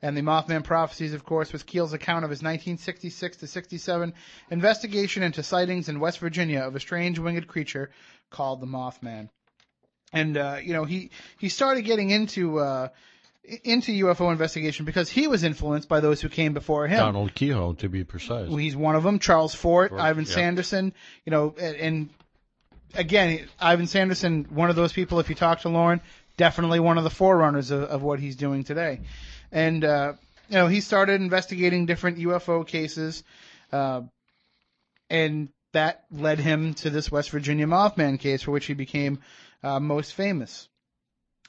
And 0.00 0.16
the 0.16 0.22
Mothman 0.22 0.62
Prophecies, 0.62 1.12
of 1.12 1.24
course, 1.24 1.52
was 1.52 1.64
Keel's 1.64 1.92
account 1.92 2.24
of 2.24 2.30
his 2.30 2.38
1966 2.38 3.38
to 3.38 3.46
67 3.48 4.14
investigation 4.50 5.24
into 5.24 5.42
sightings 5.42 5.88
in 5.88 5.98
West 5.98 6.20
Virginia 6.20 6.60
of 6.60 6.76
a 6.76 6.80
strange 6.80 7.18
winged 7.18 7.48
creature 7.48 7.90
called 8.30 8.60
the 8.60 8.66
Mothman. 8.66 9.28
And, 10.12 10.36
uh, 10.36 10.58
you 10.62 10.72
know, 10.72 10.84
he, 10.84 11.10
he 11.38 11.48
started 11.48 11.82
getting 11.82 12.10
into, 12.10 12.60
uh, 12.60 12.88
into 13.64 13.92
UFO 14.06 14.30
investigation 14.30 14.84
because 14.84 15.08
he 15.08 15.26
was 15.26 15.44
influenced 15.44 15.88
by 15.88 16.00
those 16.00 16.20
who 16.20 16.28
came 16.28 16.52
before 16.52 16.86
him. 16.86 16.98
Donald 16.98 17.34
Keyhoe, 17.34 17.74
to 17.74 17.88
be 17.88 18.04
precise. 18.04 18.50
He's 18.50 18.76
one 18.76 18.94
of 18.94 19.02
them. 19.02 19.18
Charles 19.18 19.54
Fort, 19.54 19.90
Fort, 19.90 20.00
Ivan 20.00 20.24
yeah. 20.24 20.34
Sanderson, 20.34 20.92
you 21.24 21.30
know, 21.30 21.54
and, 21.58 21.76
and 21.76 22.10
again, 22.94 23.48
Ivan 23.58 23.86
Sanderson, 23.86 24.46
one 24.50 24.70
of 24.70 24.76
those 24.76 24.92
people, 24.92 25.20
if 25.20 25.28
you 25.28 25.34
talk 25.34 25.60
to 25.60 25.68
Loren, 25.68 26.00
definitely 26.36 26.80
one 26.80 26.98
of 26.98 27.04
the 27.04 27.10
forerunners 27.10 27.70
of, 27.70 27.82
of 27.84 28.02
what 28.02 28.20
he's 28.20 28.36
doing 28.36 28.64
today. 28.64 29.00
And, 29.50 29.84
uh, 29.84 30.12
you 30.48 30.56
know, 30.56 30.66
he 30.66 30.80
started 30.80 31.20
investigating 31.20 31.86
different 31.86 32.18
UFO 32.18 32.66
cases, 32.66 33.24
uh, 33.72 34.02
and 35.10 35.48
that 35.72 36.04
led 36.10 36.38
him 36.38 36.74
to 36.74 36.90
this 36.90 37.10
West 37.10 37.30
Virginia 37.30 37.66
Mothman 37.66 38.18
case 38.18 38.42
for 38.42 38.50
which 38.50 38.66
he 38.66 38.74
became, 38.74 39.20
uh, 39.62 39.80
most 39.80 40.14
famous. 40.14 40.68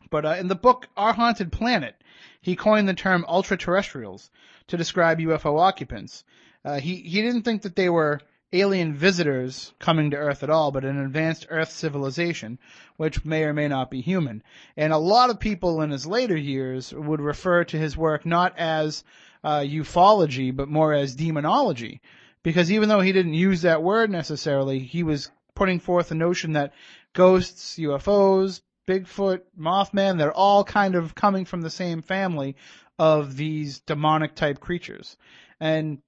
But 0.09 0.25
uh, 0.25 0.35
in 0.39 0.47
the 0.47 0.55
book 0.55 0.87
Our 0.97 1.13
Haunted 1.13 1.51
Planet, 1.51 1.95
he 2.41 2.55
coined 2.55 2.87
the 2.87 2.93
term 2.93 3.25
ultra-terrestrials 3.27 4.29
to 4.67 4.77
describe 4.77 5.19
UFO 5.19 5.59
occupants. 5.59 6.23
Uh, 6.63 6.79
he 6.79 6.95
he 6.95 7.21
didn't 7.21 7.43
think 7.43 7.63
that 7.63 7.75
they 7.75 7.89
were 7.89 8.19
alien 8.51 8.93
visitors 8.95 9.73
coming 9.77 10.11
to 10.11 10.17
Earth 10.17 10.41
at 10.41 10.49
all, 10.49 10.71
but 10.71 10.83
an 10.83 10.97
advanced 10.97 11.47
Earth 11.49 11.71
civilization, 11.71 12.57
which 12.97 13.23
may 13.23 13.43
or 13.43 13.53
may 13.53 13.67
not 13.67 13.91
be 13.91 14.01
human. 14.01 14.41
And 14.75 14.91
a 14.91 14.97
lot 14.97 15.29
of 15.29 15.39
people 15.39 15.81
in 15.81 15.91
his 15.91 16.07
later 16.07 16.35
years 16.35 16.91
would 16.93 17.21
refer 17.21 17.63
to 17.65 17.77
his 17.77 17.95
work 17.95 18.25
not 18.25 18.57
as 18.57 19.03
uh, 19.43 19.59
ufology, 19.59 20.55
but 20.55 20.67
more 20.67 20.93
as 20.93 21.15
demonology. 21.15 22.01
Because 22.41 22.71
even 22.71 22.89
though 22.89 23.01
he 23.01 23.11
didn't 23.11 23.33
use 23.33 23.61
that 23.61 23.83
word 23.83 24.09
necessarily, 24.09 24.79
he 24.79 25.03
was 25.03 25.29
putting 25.53 25.79
forth 25.79 26.09
the 26.09 26.15
notion 26.15 26.53
that 26.53 26.73
ghosts, 27.13 27.77
UFOs, 27.77 28.61
Bigfoot, 28.89 29.41
Mothman, 29.57 30.17
they're 30.17 30.33
all 30.33 30.63
kind 30.63 30.95
of 30.95 31.13
coming 31.13 31.45
from 31.45 31.61
the 31.61 31.69
same 31.69 32.01
family 32.01 32.55
of 32.97 33.37
these 33.37 33.81
demonic 33.81 34.33
type 34.33 34.59
creatures. 34.59 35.15
And 35.59 35.99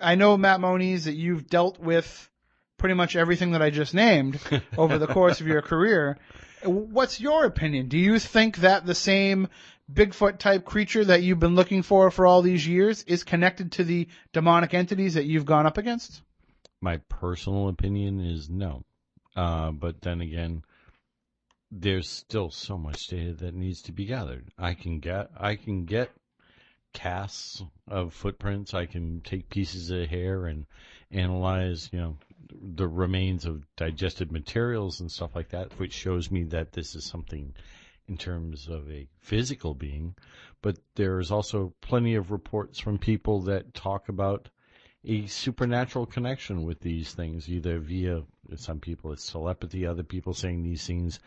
I 0.00 0.14
know, 0.14 0.38
Matt 0.38 0.60
Moniz, 0.60 1.04
that 1.04 1.14
you've 1.14 1.46
dealt 1.46 1.78
with 1.78 2.30
pretty 2.78 2.94
much 2.94 3.16
everything 3.16 3.52
that 3.52 3.60
I 3.60 3.68
just 3.68 3.92
named 3.92 4.40
over 4.78 4.96
the 4.96 5.06
course 5.06 5.42
of 5.42 5.46
your 5.46 5.60
career. 5.60 6.16
What's 6.64 7.20
your 7.20 7.44
opinion? 7.44 7.88
Do 7.88 7.98
you 7.98 8.18
think 8.18 8.58
that 8.58 8.86
the 8.86 8.94
same 8.94 9.48
Bigfoot 9.92 10.38
type 10.38 10.64
creature 10.64 11.04
that 11.04 11.22
you've 11.22 11.38
been 11.38 11.54
looking 11.54 11.82
for 11.82 12.10
for 12.10 12.26
all 12.26 12.40
these 12.40 12.66
years 12.66 13.02
is 13.02 13.24
connected 13.24 13.72
to 13.72 13.84
the 13.84 14.08
demonic 14.32 14.72
entities 14.72 15.14
that 15.14 15.26
you've 15.26 15.44
gone 15.44 15.66
up 15.66 15.76
against? 15.76 16.22
My 16.80 16.96
personal 17.10 17.68
opinion 17.68 18.20
is 18.20 18.48
no. 18.48 18.84
Uh, 19.36 19.70
but 19.70 20.00
then 20.00 20.22
again, 20.22 20.62
there's 21.70 22.08
still 22.08 22.50
so 22.50 22.78
much 22.78 23.08
data 23.08 23.32
that 23.34 23.54
needs 23.54 23.82
to 23.82 23.92
be 23.92 24.06
gathered. 24.06 24.48
I 24.58 24.74
can 24.74 25.00
get, 25.00 25.30
I 25.38 25.56
can 25.56 25.84
get 25.84 26.10
casts 26.92 27.62
of 27.88 28.14
footprints. 28.14 28.72
I 28.72 28.86
can 28.86 29.20
take 29.20 29.50
pieces 29.50 29.90
of 29.90 30.08
hair 30.08 30.46
and 30.46 30.64
analyze, 31.10 31.90
you 31.92 32.00
know, 32.00 32.16
the 32.50 32.88
remains 32.88 33.44
of 33.44 33.66
digested 33.76 34.32
materials 34.32 35.00
and 35.00 35.10
stuff 35.10 35.34
like 35.34 35.50
that, 35.50 35.78
which 35.78 35.92
shows 35.92 36.30
me 36.30 36.44
that 36.44 36.72
this 36.72 36.94
is 36.94 37.04
something 37.04 37.52
in 38.08 38.16
terms 38.16 38.68
of 38.68 38.90
a 38.90 39.08
physical 39.20 39.74
being. 39.74 40.14
But 40.62 40.78
there's 40.94 41.30
also 41.30 41.74
plenty 41.80 42.14
of 42.14 42.30
reports 42.30 42.78
from 42.78 42.98
people 42.98 43.42
that 43.42 43.74
talk 43.74 44.08
about 44.08 44.48
a 45.04 45.26
supernatural 45.26 46.06
connection 46.06 46.64
with 46.64 46.80
these 46.80 47.12
things, 47.12 47.48
either 47.48 47.78
via 47.78 48.22
some 48.56 48.80
people 48.80 49.12
it's 49.12 49.30
telepathy, 49.30 49.86
other 49.86 50.02
people 50.02 50.34
saying 50.34 50.62
these 50.62 50.86
things, 50.86 51.20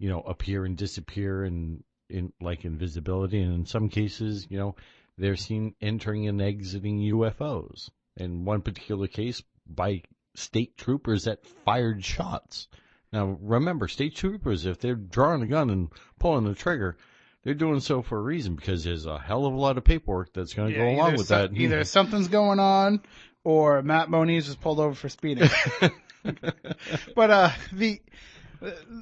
you 0.00 0.08
know, 0.08 0.20
appear 0.20 0.64
and 0.64 0.76
disappear 0.76 1.44
and 1.44 1.84
in 2.08 2.32
like 2.40 2.64
invisibility, 2.64 3.40
and 3.40 3.54
in 3.54 3.66
some 3.66 3.88
cases, 3.88 4.46
you 4.50 4.58
know, 4.58 4.74
they're 5.16 5.36
seen 5.36 5.74
entering 5.80 6.26
and 6.26 6.42
exiting 6.42 6.98
UFOs. 6.98 7.90
In 8.16 8.44
one 8.44 8.62
particular 8.62 9.06
case, 9.06 9.42
by 9.66 10.02
state 10.34 10.76
troopers 10.76 11.24
that 11.24 11.46
fired 11.64 12.04
shots. 12.04 12.66
Now, 13.12 13.38
remember, 13.40 13.88
state 13.88 14.16
troopers, 14.16 14.66
if 14.66 14.80
they're 14.80 14.94
drawing 14.94 15.42
a 15.42 15.46
gun 15.46 15.68
and 15.70 15.90
pulling 16.18 16.44
the 16.44 16.54
trigger, 16.54 16.96
they're 17.44 17.54
doing 17.54 17.80
so 17.80 18.02
for 18.02 18.18
a 18.18 18.22
reason 18.22 18.54
because 18.54 18.84
there's 18.84 19.06
a 19.06 19.18
hell 19.18 19.46
of 19.46 19.52
a 19.52 19.56
lot 19.56 19.78
of 19.78 19.84
paperwork 19.84 20.32
that's 20.32 20.54
going 20.54 20.72
to 20.72 20.78
go 20.78 20.88
along 20.88 21.12
with 21.12 21.26
some- 21.26 21.52
that. 21.52 21.60
Either 21.60 21.84
something's 21.84 22.28
going 22.28 22.58
on 22.58 23.02
or 23.44 23.82
Matt 23.82 24.08
Moniz 24.10 24.46
was 24.46 24.56
pulled 24.56 24.80
over 24.80 24.94
for 24.94 25.08
speeding. 25.08 25.48
but 27.14 27.30
uh, 27.30 27.50
the 27.72 28.00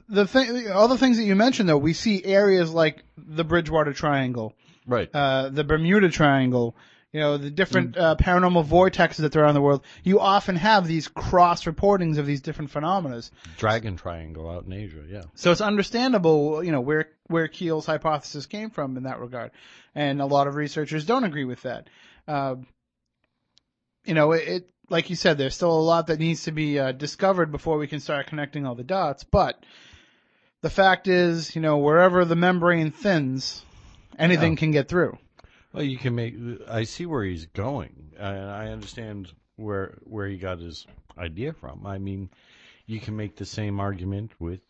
the 0.08 0.26
thing, 0.26 0.70
all 0.70 0.88
the 0.88 0.98
things 0.98 1.16
that 1.16 1.24
you 1.24 1.34
mentioned 1.34 1.68
though, 1.68 1.78
we 1.78 1.92
see 1.92 2.24
areas 2.24 2.72
like 2.72 3.02
the 3.16 3.44
Bridgewater 3.44 3.92
Triangle, 3.92 4.54
right. 4.86 5.08
uh, 5.12 5.48
the 5.48 5.64
Bermuda 5.64 6.10
Triangle, 6.10 6.76
you 7.12 7.20
know, 7.20 7.38
the 7.38 7.50
different 7.50 7.94
Mm. 7.94 8.00
uh, 8.00 8.16
paranormal 8.16 8.66
vortexes 8.66 9.16
that 9.16 9.32
there 9.32 9.44
are 9.44 9.48
in 9.48 9.54
the 9.54 9.62
world. 9.62 9.82
You 10.04 10.20
often 10.20 10.56
have 10.56 10.86
these 10.86 11.08
cross 11.08 11.64
reportings 11.64 12.18
of 12.18 12.26
these 12.26 12.42
different 12.42 12.70
phenomena. 12.70 13.22
Dragon 13.56 13.96
Triangle 13.96 14.48
out 14.50 14.66
in 14.66 14.72
Asia, 14.72 15.02
yeah. 15.08 15.22
So 15.34 15.50
it's 15.50 15.60
understandable, 15.62 16.62
you 16.62 16.70
know, 16.72 16.80
where 16.82 17.08
where 17.28 17.48
Keel's 17.48 17.86
hypothesis 17.86 18.46
came 18.46 18.70
from 18.70 18.96
in 18.96 19.04
that 19.04 19.20
regard, 19.20 19.50
and 19.94 20.20
a 20.20 20.26
lot 20.26 20.46
of 20.46 20.54
researchers 20.54 21.04
don't 21.04 21.24
agree 21.24 21.44
with 21.44 21.62
that. 21.62 21.88
Uh, 22.26 22.56
you 24.04 24.14
know, 24.14 24.32
it 24.32 24.68
like 24.88 25.10
you 25.10 25.16
said, 25.16 25.38
there's 25.38 25.54
still 25.54 25.72
a 25.72 25.80
lot 25.80 26.06
that 26.08 26.18
needs 26.18 26.44
to 26.44 26.52
be 26.52 26.78
uh, 26.78 26.92
discovered 26.92 27.50
before 27.52 27.78
we 27.78 27.86
can 27.86 28.00
start 28.00 28.26
connecting 28.26 28.66
all 28.66 28.74
the 28.74 28.84
dots. 28.84 29.24
But 29.24 29.62
the 30.60 30.70
fact 30.70 31.08
is, 31.08 31.54
you 31.54 31.62
know, 31.62 31.78
wherever 31.78 32.24
the 32.24 32.36
membrane 32.36 32.90
thins, 32.90 33.64
anything 34.18 34.52
Yeah. 34.52 34.58
can 34.58 34.70
get 34.70 34.88
through. 34.88 35.18
Well, 35.72 35.82
you 35.84 35.98
can 35.98 36.14
make. 36.14 36.34
I 36.68 36.84
see 36.84 37.04
where 37.06 37.24
he's 37.24 37.46
going, 37.46 38.12
and 38.18 38.50
I 38.50 38.68
understand 38.68 39.30
where 39.56 39.98
where 40.04 40.26
he 40.26 40.38
got 40.38 40.58
his 40.60 40.86
idea 41.18 41.52
from. 41.52 41.86
I 41.86 41.98
mean, 41.98 42.30
you 42.86 43.00
can 43.00 43.16
make 43.16 43.36
the 43.36 43.44
same 43.44 43.78
argument 43.78 44.32
with, 44.38 44.60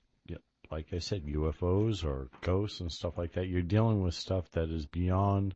like 0.70 0.86
I 0.92 0.98
said, 0.98 1.24
UFOs 1.24 2.04
or 2.04 2.28
ghosts 2.40 2.80
and 2.80 2.90
stuff 2.90 3.16
like 3.16 3.32
that. 3.34 3.46
You're 3.46 3.62
dealing 3.62 4.02
with 4.02 4.14
stuff 4.14 4.50
that 4.52 4.70
is 4.70 4.86
beyond 4.86 5.54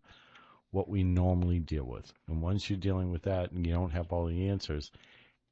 what 0.72 0.88
we 0.88 1.04
normally 1.04 1.60
deal 1.60 1.84
with, 1.84 2.12
and 2.26 2.42
once 2.42 2.68
you're 2.68 2.78
dealing 2.78 3.12
with 3.12 3.22
that, 3.22 3.52
and 3.52 3.64
you 3.66 3.72
don't 3.72 3.92
have 3.92 4.10
all 4.12 4.26
the 4.26 4.48
answers, 4.48 4.90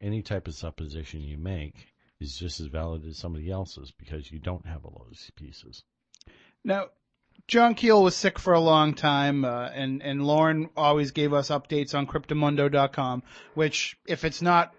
any 0.01 0.23
type 0.23 0.49
of 0.49 0.55
supposition 0.55 1.21
you 1.21 1.39
make 1.39 1.87
is 2.21 2.37
just 2.37 2.61
as 2.61 2.67
valid 2.67 3.07
as 3.07 3.17
somebody 3.17 3.51
else's 3.51 3.93
because 3.93 4.31
you 4.31 4.39
don't 4.39 4.67
have 4.67 4.85
all 4.85 5.07
those 5.07 5.31
pieces. 5.37 5.85
Now, 6.65 6.87
John 7.49 7.75
Keel 7.75 8.03
was 8.03 8.17
sick 8.17 8.39
for 8.39 8.53
a 8.53 8.61
long 8.61 8.95
time, 8.95 9.45
uh, 9.45 9.69
and 9.69 10.03
and 10.03 10.25
Loren 10.25 10.71
always 10.77 11.11
gave 11.11 11.33
us 11.33 11.49
updates 11.49 11.95
on 11.95 12.07
Cryptomundo.com. 12.07 13.23
Which, 13.55 13.97
if 14.07 14.25
it's 14.25 14.43
not, 14.43 14.75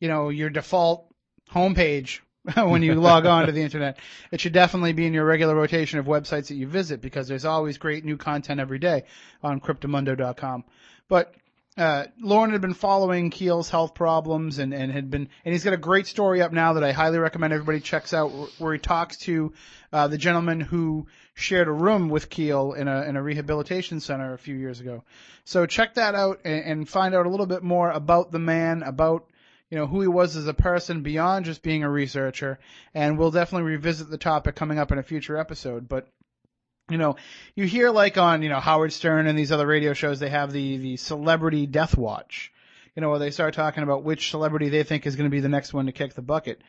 you 0.00 0.08
know, 0.08 0.28
your 0.28 0.50
default 0.50 1.06
homepage 1.50 2.20
when 2.54 2.82
you 2.82 2.94
log 2.94 3.26
on 3.26 3.46
to 3.46 3.52
the 3.52 3.62
internet, 3.62 3.98
it 4.32 4.40
should 4.40 4.52
definitely 4.52 4.92
be 4.92 5.06
in 5.06 5.12
your 5.12 5.24
regular 5.24 5.54
rotation 5.54 5.98
of 5.98 6.06
websites 6.06 6.48
that 6.48 6.54
you 6.54 6.66
visit 6.66 7.00
because 7.00 7.28
there's 7.28 7.44
always 7.44 7.76
great 7.76 8.04
new 8.04 8.16
content 8.16 8.60
every 8.60 8.78
day 8.78 9.04
on 9.42 9.60
Cryptomundo.com. 9.60 10.64
But 11.08 11.34
uh, 11.76 12.06
Loren 12.20 12.50
had 12.50 12.60
been 12.60 12.74
following 12.74 13.30
Keel's 13.30 13.68
health 13.68 13.94
problems 13.94 14.58
and, 14.58 14.72
and 14.72 14.90
had 14.90 15.10
been, 15.10 15.28
and 15.44 15.52
he's 15.52 15.64
got 15.64 15.72
a 15.72 15.78
great 15.78 16.06
story 16.06 16.42
up 16.42 16.52
now 16.52 16.74
that 16.74 16.84
I 16.84 16.92
highly 16.92 17.18
recommend 17.18 17.52
everybody 17.52 17.80
checks 17.80 18.14
out 18.14 18.30
where 18.58 18.72
he 18.72 18.78
talks 18.78 19.18
to, 19.18 19.52
uh, 19.92 20.08
the 20.08 20.18
gentleman 20.18 20.60
who 20.60 21.06
shared 21.34 21.68
a 21.68 21.72
room 21.72 22.08
with 22.08 22.30
Keel 22.30 22.72
in 22.72 22.88
a, 22.88 23.02
in 23.02 23.16
a 23.16 23.22
rehabilitation 23.22 24.00
center 24.00 24.32
a 24.32 24.38
few 24.38 24.56
years 24.56 24.80
ago. 24.80 25.04
So 25.44 25.66
check 25.66 25.94
that 25.94 26.14
out 26.14 26.40
and, 26.44 26.64
and 26.64 26.88
find 26.88 27.14
out 27.14 27.26
a 27.26 27.30
little 27.30 27.46
bit 27.46 27.62
more 27.62 27.90
about 27.90 28.32
the 28.32 28.38
man, 28.38 28.82
about, 28.82 29.26
you 29.70 29.78
know, 29.78 29.86
who 29.86 30.00
he 30.00 30.08
was 30.08 30.36
as 30.36 30.46
a 30.46 30.54
person 30.54 31.02
beyond 31.02 31.44
just 31.44 31.62
being 31.62 31.84
a 31.84 31.90
researcher. 31.90 32.58
And 32.92 33.16
we'll 33.18 33.30
definitely 33.30 33.70
revisit 33.70 34.10
the 34.10 34.18
topic 34.18 34.56
coming 34.56 34.78
up 34.78 34.92
in 34.92 34.98
a 34.98 35.02
future 35.02 35.36
episode, 35.36 35.88
but 35.88 36.08
you 36.90 36.98
know, 36.98 37.14
you 37.54 37.64
hear 37.64 37.90
like 37.90 38.18
on, 38.18 38.42
you 38.42 38.48
know, 38.48 38.58
Howard 38.58 38.92
Stern 38.92 39.28
and 39.28 39.38
these 39.38 39.52
other 39.52 39.66
radio 39.66 39.92
shows, 39.92 40.18
they 40.18 40.28
have 40.28 40.52
the, 40.52 40.76
the 40.78 40.96
celebrity 40.96 41.66
death 41.66 41.96
watch, 41.96 42.52
you 42.96 43.00
know, 43.00 43.10
where 43.10 43.20
they 43.20 43.30
start 43.30 43.54
talking 43.54 43.84
about 43.84 44.02
which 44.02 44.32
celebrity 44.32 44.70
they 44.70 44.82
think 44.82 45.06
is 45.06 45.14
going 45.14 45.30
to 45.30 45.34
be 45.34 45.40
the 45.40 45.48
next 45.48 45.72
one 45.72 45.86
to 45.86 45.92
kick 45.92 46.14
the 46.14 46.22
bucket. 46.22 46.60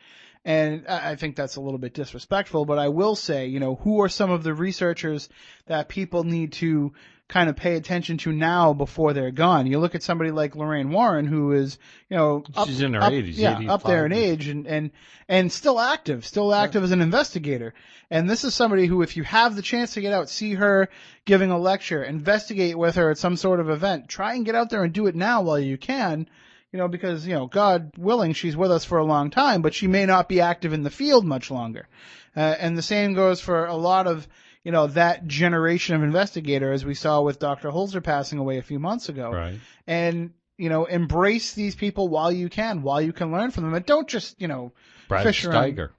And 0.44 0.86
I 0.88 1.16
think 1.16 1.36
that's 1.36 1.56
a 1.56 1.60
little 1.60 1.78
bit 1.78 1.94
disrespectful, 1.94 2.64
but 2.64 2.78
I 2.78 2.88
will 2.88 3.14
say, 3.14 3.46
you 3.46 3.60
know, 3.60 3.76
who 3.76 4.00
are 4.02 4.08
some 4.08 4.30
of 4.30 4.42
the 4.42 4.54
researchers 4.54 5.28
that 5.66 5.88
people 5.88 6.24
need 6.24 6.52
to 6.54 6.92
kind 7.32 7.48
of 7.48 7.56
pay 7.56 7.76
attention 7.76 8.18
to 8.18 8.30
now 8.30 8.74
before 8.74 9.14
they're 9.14 9.30
gone? 9.30 9.66
You 9.66 9.78
look 9.78 9.94
at 9.94 10.02
somebody 10.02 10.30
like 10.30 10.54
Lorraine 10.54 10.90
Warren, 10.90 11.26
who 11.26 11.52
is, 11.52 11.78
you 12.10 12.16
know, 12.16 12.44
up, 12.54 12.68
She's 12.68 12.82
in 12.82 12.92
her 12.92 13.02
up- 13.02 13.12
80s, 13.12 13.36
yeah, 13.36 13.58
up 13.68 13.84
there 13.84 14.04
in 14.04 14.12
age 14.12 14.48
and, 14.48 14.66
and, 14.66 14.90
and 15.28 15.50
still 15.50 15.80
active, 15.80 16.26
still 16.26 16.54
active 16.54 16.84
as 16.84 16.90
an 16.90 17.00
investigator. 17.00 17.72
And 18.10 18.28
this 18.28 18.44
is 18.44 18.54
somebody 18.54 18.86
who, 18.86 19.00
if 19.00 19.16
you 19.16 19.22
have 19.22 19.56
the 19.56 19.62
chance 19.62 19.94
to 19.94 20.02
get 20.02 20.12
out, 20.12 20.28
see 20.28 20.52
her 20.54 20.90
giving 21.24 21.50
a 21.50 21.58
lecture, 21.58 22.02
investigate 22.04 22.76
with 22.76 22.96
her 22.96 23.10
at 23.10 23.16
some 23.18 23.36
sort 23.36 23.60
of 23.60 23.70
event, 23.70 24.08
try 24.08 24.34
and 24.34 24.44
get 24.44 24.54
out 24.54 24.68
there 24.68 24.84
and 24.84 24.92
do 24.92 25.06
it 25.06 25.14
now 25.14 25.40
while 25.40 25.58
you 25.58 25.78
can, 25.78 26.28
you 26.70 26.78
know, 26.78 26.88
because, 26.88 27.26
you 27.26 27.32
know, 27.32 27.46
God 27.46 27.92
willing, 27.96 28.34
she's 28.34 28.56
with 28.56 28.70
us 28.70 28.84
for 28.84 28.98
a 28.98 29.04
long 29.04 29.30
time, 29.30 29.62
but 29.62 29.72
she 29.72 29.86
may 29.86 30.04
not 30.04 30.28
be 30.28 30.42
active 30.42 30.74
in 30.74 30.82
the 30.82 30.90
field 30.90 31.24
much 31.24 31.50
longer. 31.50 31.88
Uh, 32.36 32.40
and 32.40 32.76
the 32.76 32.82
same 32.82 33.14
goes 33.14 33.40
for 33.40 33.64
a 33.64 33.76
lot 33.76 34.06
of, 34.06 34.28
you 34.64 34.72
know, 34.72 34.86
that 34.88 35.26
generation 35.26 35.96
of 35.96 36.02
investigator, 36.02 36.72
as 36.72 36.84
we 36.84 36.94
saw 36.94 37.20
with 37.22 37.38
Dr. 37.38 37.70
Holzer 37.70 38.02
passing 38.02 38.38
away 38.38 38.58
a 38.58 38.62
few 38.62 38.78
months 38.78 39.08
ago 39.08 39.30
Right. 39.32 39.58
and 39.86 40.30
you 40.58 40.68
know 40.68 40.84
embrace 40.84 41.54
these 41.54 41.74
people 41.74 42.08
while 42.08 42.30
you 42.30 42.48
can 42.48 42.82
while 42.82 43.00
you 43.00 43.12
can 43.12 43.32
learn 43.32 43.50
from 43.50 43.64
them 43.64 43.74
and 43.74 43.84
don't 43.86 44.06
just 44.06 44.40
you 44.40 44.46
know 44.48 44.72
Brad 45.08 45.24
fish 45.24 45.44
around. 45.44 45.90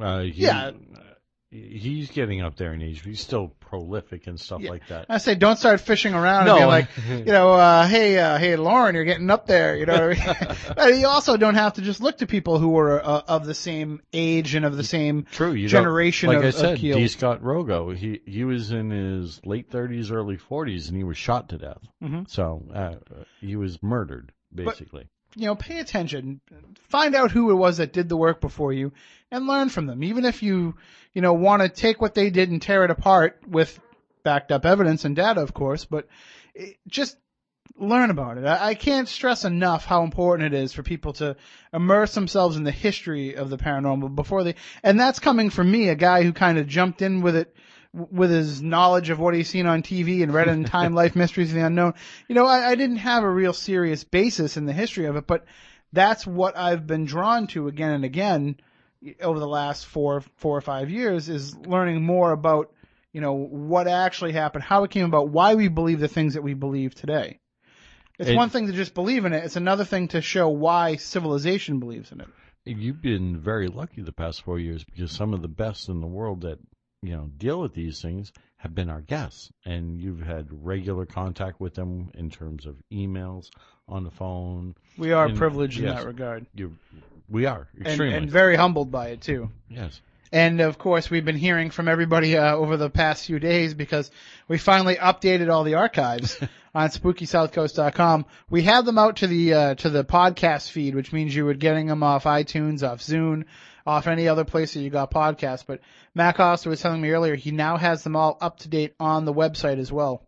Uh, 0.00 0.20
he, 0.22 0.42
Yeah. 0.42 0.72
He's 1.52 2.12
getting 2.12 2.40
up 2.42 2.54
there 2.56 2.72
in 2.74 2.80
age. 2.80 3.02
But 3.02 3.08
he's 3.08 3.20
still 3.20 3.48
prolific 3.58 4.28
and 4.28 4.38
stuff 4.38 4.60
Yeah. 4.60 4.70
like 4.70 4.86
that. 4.88 5.06
i 5.08 5.18
say 5.18 5.34
don't 5.34 5.56
start 5.56 5.80
fishing 5.80 6.14
around 6.14 6.46
No. 6.46 6.54
and 6.56 6.60
be 6.62 6.66
like 6.66 6.88
you 7.26 7.32
know 7.32 7.52
uh 7.52 7.86
hey 7.86 8.18
uh 8.18 8.38
hey 8.38 8.54
loren 8.56 8.94
you're 8.94 9.04
getting 9.04 9.30
up 9.30 9.46
there 9.46 9.76
you 9.76 9.86
know 9.86 10.10
I 10.10 10.14
mean? 10.14 10.56
but 10.76 10.96
you 10.96 11.06
also 11.08 11.36
don't 11.36 11.54
have 11.56 11.74
to 11.74 11.82
just 11.82 12.00
look 12.00 12.18
to 12.18 12.26
people 12.26 12.58
who 12.58 12.76
are 12.78 13.00
uh, 13.04 13.22
of 13.26 13.46
the 13.46 13.54
same 13.54 14.00
age 14.12 14.54
and 14.54 14.64
of 14.64 14.76
the 14.76 14.84
same 14.84 15.24
True. 15.32 15.52
You 15.52 15.68
generation 15.68 16.28
like 16.28 16.38
of, 16.38 16.44
I 16.44 16.50
said. 16.50 16.78
D. 16.80 17.08
Scott 17.08 17.42
Rogo. 17.42 17.96
He 17.96 18.20
he 18.26 18.44
was 18.44 18.70
in 18.70 18.90
his 18.90 19.40
late 19.44 19.70
30s, 19.70 20.12
early 20.12 20.36
40s, 20.36 20.88
and 20.88 20.96
he 20.96 21.04
was 21.04 21.16
shot 21.16 21.48
to 21.50 21.58
death. 21.58 21.82
Mhm. 22.02 22.28
So 22.30 22.64
uh, 22.72 22.94
he 23.40 23.56
was 23.56 23.82
murdered, 23.82 24.32
basically. 24.54 25.08
You 25.34 25.46
know, 25.46 25.54
pay 25.54 25.78
attention, 25.78 26.40
find 26.88 27.14
out 27.14 27.30
who 27.30 27.50
it 27.50 27.54
was 27.54 27.76
that 27.76 27.92
did 27.92 28.08
the 28.08 28.16
work 28.16 28.40
before 28.40 28.72
you, 28.72 28.92
and 29.30 29.46
learn 29.46 29.68
from 29.68 29.86
them. 29.86 30.02
Even 30.02 30.24
if 30.24 30.42
you, 30.42 30.74
you 31.12 31.22
know, 31.22 31.32
want 31.32 31.62
to 31.62 31.68
take 31.68 32.00
what 32.00 32.14
they 32.14 32.30
did 32.30 32.50
and 32.50 32.60
tear 32.60 32.84
it 32.84 32.90
apart 32.90 33.40
with 33.46 33.78
backed 34.22 34.52
up 34.52 34.66
evidence 34.66 35.04
and 35.04 35.16
data, 35.16 35.40
of 35.40 35.54
course, 35.54 35.84
but 35.84 36.08
it, 36.54 36.76
just 36.88 37.16
learn 37.78 38.10
about 38.10 38.38
it. 38.38 38.44
I, 38.44 38.70
I 38.70 38.74
can't 38.74 39.08
stress 39.08 39.44
enough 39.44 39.84
how 39.84 40.02
important 40.02 40.52
it 40.52 40.58
is 40.58 40.72
for 40.72 40.82
people 40.82 41.12
to 41.14 41.36
immerse 41.72 42.14
themselves 42.14 42.56
in 42.56 42.64
the 42.64 42.70
history 42.70 43.36
of 43.36 43.50
the 43.50 43.58
paranormal 43.58 44.14
before 44.14 44.44
they, 44.44 44.56
and 44.82 44.98
that's 44.98 45.20
coming 45.20 45.50
from 45.50 45.70
me, 45.70 45.88
a 45.88 45.94
guy 45.94 46.22
who 46.22 46.32
kind 46.32 46.58
of 46.58 46.66
jumped 46.66 47.02
in 47.02 47.22
with 47.22 47.36
it 47.36 47.54
with 47.92 48.30
his 48.30 48.62
knowledge 48.62 49.10
of 49.10 49.18
what 49.18 49.34
he's 49.34 49.48
seen 49.48 49.66
on 49.66 49.82
TV 49.82 50.22
and 50.22 50.32
read 50.32 50.48
in 50.48 50.64
Time, 50.64 50.94
Life, 51.00 51.16
Mysteries 51.16 51.50
of 51.50 51.56
the 51.56 51.66
Unknown. 51.66 51.94
You 52.28 52.34
know, 52.34 52.46
I, 52.46 52.70
I 52.70 52.74
didn't 52.74 52.96
have 52.96 53.24
a 53.24 53.30
real 53.30 53.52
serious 53.52 54.04
basis 54.04 54.56
in 54.56 54.66
the 54.66 54.72
history 54.72 55.06
of 55.06 55.16
it, 55.16 55.26
but 55.26 55.44
that's 55.92 56.26
what 56.26 56.56
I've 56.56 56.86
been 56.86 57.04
drawn 57.04 57.48
to 57.48 57.66
again 57.68 57.90
and 57.90 58.04
again 58.04 58.56
over 59.20 59.38
the 59.38 59.48
last 59.48 59.86
four, 59.86 60.22
four 60.36 60.56
or 60.56 60.60
five 60.60 60.90
years 60.90 61.28
is 61.28 61.56
learning 61.56 62.02
more 62.02 62.32
about, 62.32 62.72
you 63.12 63.20
know, 63.20 63.32
what 63.32 63.88
actually 63.88 64.32
happened, 64.32 64.62
how 64.62 64.84
it 64.84 64.90
came 64.90 65.06
about, 65.06 65.30
why 65.30 65.54
we 65.54 65.68
believe 65.68 66.00
the 66.00 66.06
things 66.08 66.34
that 66.34 66.42
we 66.42 66.54
believe 66.54 66.94
today. 66.94 67.40
It's 68.18 68.28
And- 68.28 68.36
one 68.36 68.50
thing 68.50 68.66
to 68.66 68.72
just 68.72 68.94
believe 68.94 69.24
in 69.24 69.32
it. 69.32 69.44
It's 69.44 69.56
another 69.56 69.84
thing 69.84 70.08
to 70.08 70.20
show 70.20 70.48
why 70.50 70.96
civilization 70.96 71.80
believes 71.80 72.12
in 72.12 72.20
it. 72.20 72.28
You've 72.66 73.00
been 73.00 73.38
very 73.38 73.68
lucky 73.68 74.02
the 74.02 74.12
past 74.12 74.42
four 74.42 74.58
years 74.60 74.84
because 74.84 75.10
some 75.10 75.32
of 75.32 75.40
the 75.40 75.48
best 75.48 75.88
in 75.88 76.00
the 76.02 76.06
world 76.06 76.42
that 76.42 76.58
you 77.02 77.12
know 77.16 77.30
deal 77.38 77.60
with 77.60 77.74
these 77.74 78.00
things 78.00 78.32
have 78.58 78.74
been 78.74 78.90
our 78.90 79.00
guests, 79.00 79.50
and 79.64 80.00
you've 80.00 80.20
had 80.20 80.46
regular 80.50 81.06
contact 81.06 81.60
with 81.60 81.74
them 81.74 82.10
in 82.14 82.28
terms 82.30 82.66
of 82.66 82.76
emails, 82.92 83.48
on 83.88 84.04
the 84.04 84.10
phone. 84.10 84.74
We 84.98 85.12
are 85.12 85.26
And- 85.26 85.36
privileged 85.36 85.78
in 85.80 85.86
that 85.86 86.04
regard. 86.06 86.46
You, 86.54 86.76
we 87.28 87.46
are 87.46 87.68
And, 87.76 87.86
extremely 87.86 88.16
and 88.16 88.30
very 88.30 88.54
humbled 88.56 88.90
by 88.90 89.08
it 89.08 89.20
too. 89.22 89.50
yes. 89.68 90.00
And 90.32 90.60
of 90.60 90.78
course, 90.78 91.10
we've 91.10 91.24
been 91.24 91.34
hearing 91.36 91.70
from 91.70 91.88
everybody 91.88 92.36
uh, 92.36 92.54
over 92.54 92.76
the 92.76 92.88
past 92.88 93.26
few 93.26 93.40
days 93.40 93.74
because 93.74 94.12
we 94.46 94.58
finally 94.58 94.94
updated 94.94 95.50
all 95.50 95.64
the 95.64 95.74
archives 95.74 96.38
on 96.74 96.88
SpookySouthCoast.com. 97.44 98.26
We 98.48 98.62
have 98.62 98.84
them 98.84 98.96
out 98.98 99.16
to 99.16 99.26
the 99.26 99.54
uh, 99.54 99.74
to 99.76 99.90
the 99.90 100.04
podcast 100.04 100.70
feed, 100.70 100.94
which 100.94 101.12
means 101.12 101.34
you 101.34 101.44
were 101.44 101.54
getting 101.54 101.86
them 101.86 102.02
off 102.04 102.24
iTunes, 102.24 102.88
off 102.88 103.00
Zune, 103.00 103.44
off 103.86 104.06
any 104.06 104.28
other 104.28 104.44
place 104.44 104.74
that 104.74 104.80
you 104.80 104.90
got 104.90 105.10
podcasts. 105.10 105.64
But 105.66 105.80
Matt 106.14 106.36
Costa 106.36 106.68
was 106.68 106.80
telling 106.80 107.00
me 107.00 107.10
earlier 107.10 107.34
he 107.34 107.50
now 107.50 107.76
has 107.76 108.02
them 108.04 108.16
all 108.16 108.38
up 108.40 108.58
to 108.60 108.68
date 108.68 108.94
on 109.00 109.24
the 109.24 109.34
website 109.34 109.78
as 109.78 109.92
well. 109.92 110.26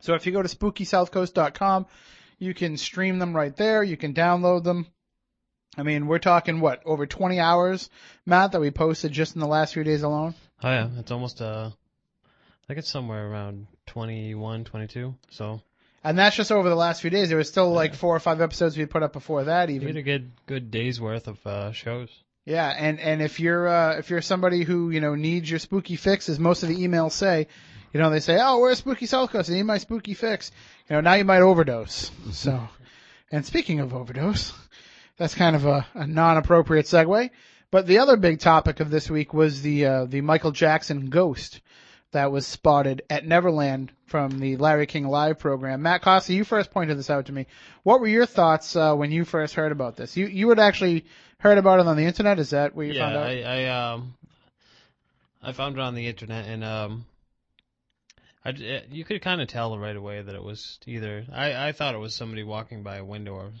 So 0.00 0.14
if 0.14 0.26
you 0.26 0.32
go 0.32 0.42
to 0.42 0.48
SpookySouthCoast.com, 0.48 1.86
you 2.38 2.54
can 2.54 2.76
stream 2.76 3.18
them 3.18 3.34
right 3.34 3.54
there. 3.56 3.82
You 3.82 3.96
can 3.96 4.14
download 4.14 4.64
them. 4.64 4.86
I 5.76 5.82
mean, 5.82 6.06
we're 6.06 6.18
talking 6.18 6.60
what 6.60 6.82
over 6.84 7.06
20 7.06 7.38
hours, 7.38 7.88
Matt, 8.26 8.52
that 8.52 8.60
we 8.60 8.70
posted 8.70 9.12
just 9.12 9.34
in 9.34 9.40
the 9.40 9.46
last 9.46 9.74
few 9.74 9.84
days 9.84 10.02
alone. 10.02 10.34
Oh 10.62 10.70
yeah, 10.70 10.88
it's 10.98 11.10
almost 11.10 11.40
uh, 11.40 11.70
I 11.70 12.66
think 12.66 12.78
it's 12.78 12.90
somewhere 12.90 13.28
around 13.28 13.66
21, 13.86 14.64
22. 14.64 15.14
So 15.30 15.62
And 16.02 16.18
that's 16.18 16.36
just 16.36 16.50
over 16.50 16.68
the 16.68 16.74
last 16.74 17.00
few 17.00 17.10
days. 17.10 17.28
There 17.28 17.38
was 17.38 17.48
still 17.48 17.70
like 17.70 17.94
four 17.94 18.14
or 18.14 18.20
five 18.20 18.40
episodes 18.40 18.76
we 18.76 18.86
put 18.86 19.02
up 19.02 19.12
before 19.12 19.44
that 19.44 19.68
you 19.68 19.78
get 19.78 19.90
even. 19.90 19.96
a 19.96 20.02
good 20.02 20.32
good 20.46 20.70
day's 20.70 21.00
worth 21.00 21.28
of 21.28 21.46
uh, 21.46 21.72
shows. 21.72 22.10
Yeah, 22.48 22.74
and 22.74 22.98
and 22.98 23.20
if 23.20 23.40
you're 23.40 23.68
uh 23.68 23.98
if 23.98 24.08
you're 24.08 24.22
somebody 24.22 24.64
who, 24.64 24.88
you 24.88 25.02
know, 25.02 25.14
needs 25.14 25.50
your 25.50 25.58
spooky 25.58 25.96
fix, 25.96 26.30
as 26.30 26.40
most 26.40 26.62
of 26.62 26.70
the 26.70 26.76
emails 26.76 27.12
say, 27.12 27.46
you 27.92 28.00
know, 28.00 28.08
they 28.08 28.20
say, 28.20 28.38
"Oh, 28.40 28.60
we're 28.60 28.74
Spooky 28.74 29.04
South 29.04 29.30
Coast. 29.30 29.50
I 29.50 29.52
need 29.52 29.64
my 29.64 29.76
spooky 29.76 30.14
fix." 30.14 30.50
You 30.88 30.96
know, 30.96 31.02
now 31.02 31.12
you 31.12 31.24
might 31.24 31.42
overdose. 31.42 32.10
So, 32.32 32.66
and 33.30 33.44
speaking 33.44 33.80
of 33.80 33.92
overdose, 33.92 34.54
that's 35.18 35.34
kind 35.34 35.56
of 35.56 35.66
a, 35.66 35.86
a 35.92 36.06
non-appropriate 36.06 36.86
segue. 36.86 37.28
But 37.70 37.86
the 37.86 37.98
other 37.98 38.16
big 38.16 38.40
topic 38.40 38.80
of 38.80 38.88
this 38.88 39.10
week 39.10 39.34
was 39.34 39.60
the 39.60 39.84
uh, 39.84 40.04
the 40.06 40.22
Michael 40.22 40.52
Jackson 40.52 41.10
ghost 41.10 41.60
that 42.12 42.32
was 42.32 42.46
spotted 42.46 43.02
at 43.10 43.26
Neverland 43.26 43.92
from 44.06 44.38
the 44.38 44.56
Larry 44.56 44.86
King 44.86 45.06
Live 45.08 45.38
program. 45.38 45.82
Matt 45.82 46.02
Costa, 46.02 46.32
you 46.32 46.44
first 46.44 46.70
pointed 46.70 46.98
this 46.98 47.10
out 47.10 47.26
to 47.26 47.32
me. 47.32 47.46
What 47.82 48.00
were 48.00 48.08
your 48.08 48.26
thoughts 48.26 48.74
uh, 48.76 48.94
when 48.94 49.12
you 49.12 49.24
first 49.24 49.54
heard 49.54 49.72
about 49.72 49.96
this? 49.96 50.16
You 50.16 50.26
you 50.26 50.48
had 50.48 50.58
actually 50.58 51.04
heard 51.38 51.58
about 51.58 51.80
it 51.80 51.86
on 51.86 51.96
the 51.96 52.04
internet. 52.04 52.38
Is 52.38 52.50
that 52.50 52.74
where 52.74 52.86
you 52.86 52.94
yeah, 52.94 53.04
found 53.04 53.16
out? 53.16 53.26
I, 53.26 53.42
I 53.42 53.92
um, 53.92 54.14
I 55.42 55.52
found 55.52 55.76
it 55.76 55.80
on 55.80 55.94
the 55.94 56.06
internet 56.06 56.46
and 56.46 56.64
um, 56.64 57.04
I 58.44 58.50
you 58.90 59.04
could 59.04 59.20
kind 59.20 59.40
of 59.40 59.48
tell 59.48 59.78
right 59.78 59.96
away 59.96 60.22
that 60.22 60.34
it 60.34 60.42
was 60.42 60.78
either 60.86 61.24
I 61.32 61.68
I 61.68 61.72
thought 61.72 61.94
it 61.94 61.98
was 61.98 62.14
somebody 62.14 62.42
walking 62.42 62.82
by 62.82 62.96
a 62.96 63.04
window 63.04 63.34
or 63.34 63.52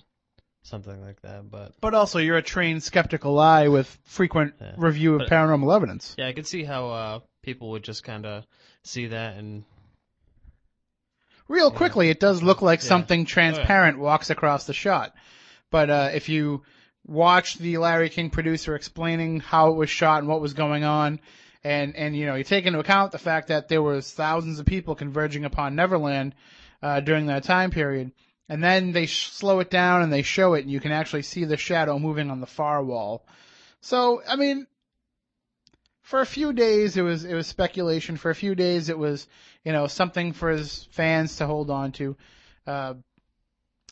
something 0.62 1.00
like 1.02 1.20
that, 1.22 1.50
but 1.50 1.72
But 1.80 1.94
also, 1.94 2.18
you're 2.18 2.36
a 2.36 2.42
trained 2.42 2.82
skeptical 2.82 3.38
eye 3.38 3.68
with 3.68 3.86
frequent 4.04 4.54
Yeah. 4.60 4.72
review 4.76 5.14
of 5.14 5.20
But- 5.20 5.30
paranormal 5.30 5.74
evidence. 5.74 6.14
yeah, 6.18 6.26
I 6.28 6.32
could 6.32 6.46
see 6.46 6.64
how 6.64 6.88
uh 6.88 7.20
people 7.42 7.70
would 7.70 7.84
just 7.84 8.04
kind 8.04 8.26
of 8.26 8.44
see 8.82 9.06
that 9.08 9.36
and 9.36 9.64
Real 11.48 11.70
quickly, 11.70 12.10
it 12.10 12.20
does 12.20 12.42
look 12.42 12.60
like 12.60 12.80
Yeah. 12.82 12.88
something 12.88 13.24
transparent 13.24 13.98
walks 13.98 14.28
across 14.28 14.66
the 14.66 14.74
shot. 14.74 15.14
But 15.70 15.88
uh, 15.88 16.10
if 16.12 16.28
you 16.28 16.62
watch 17.06 17.54
the 17.56 17.78
Larry 17.78 18.10
King 18.10 18.28
producer 18.28 18.74
explaining 18.74 19.40
how 19.40 19.70
it 19.70 19.76
was 19.76 19.88
shot 19.88 20.18
and 20.18 20.28
what 20.28 20.42
was 20.42 20.52
going 20.52 20.84
on, 20.84 21.20
and 21.64 21.96
and 21.96 22.14
you 22.14 22.26
know 22.26 22.34
you 22.34 22.44
take 22.44 22.66
into 22.66 22.78
account 22.78 23.12
the 23.12 23.18
fact 23.18 23.48
that 23.48 23.68
there 23.68 23.80
was 23.82 24.12
thousands 24.12 24.58
of 24.58 24.66
people 24.66 24.94
converging 24.94 25.46
upon 25.46 25.74
Neverland 25.74 26.34
uh, 26.82 27.00
during 27.00 27.26
that 27.26 27.44
time 27.44 27.70
period, 27.70 28.12
and 28.50 28.62
then 28.62 28.92
they 28.92 29.06
sh- 29.06 29.30
slow 29.30 29.60
it 29.60 29.70
down 29.70 30.02
and 30.02 30.12
they 30.12 30.22
show 30.22 30.52
it, 30.52 30.62
and 30.62 30.70
you 30.70 30.80
can 30.80 30.92
actually 30.92 31.22
see 31.22 31.44
the 31.44 31.56
shadow 31.56 31.98
moving 31.98 32.30
on 32.30 32.40
the 32.40 32.46
far 32.46 32.84
wall. 32.84 33.24
So 33.80 34.20
I 34.28 34.36
mean, 34.36 34.66
for 36.08 36.22
a 36.22 36.26
few 36.26 36.54
days 36.54 36.96
it 36.96 37.02
was 37.02 37.26
it 37.26 37.34
was 37.34 37.46
speculation. 37.46 38.16
For 38.16 38.30
a 38.30 38.34
few 38.34 38.54
days 38.54 38.88
it 38.88 38.98
was 38.98 39.28
you 39.62 39.72
know 39.72 39.86
something 39.86 40.32
for 40.32 40.48
his 40.48 40.88
fans 40.90 41.36
to 41.36 41.46
hold 41.46 41.68
on 41.68 41.92
to. 41.92 42.16
Uh, 42.66 42.94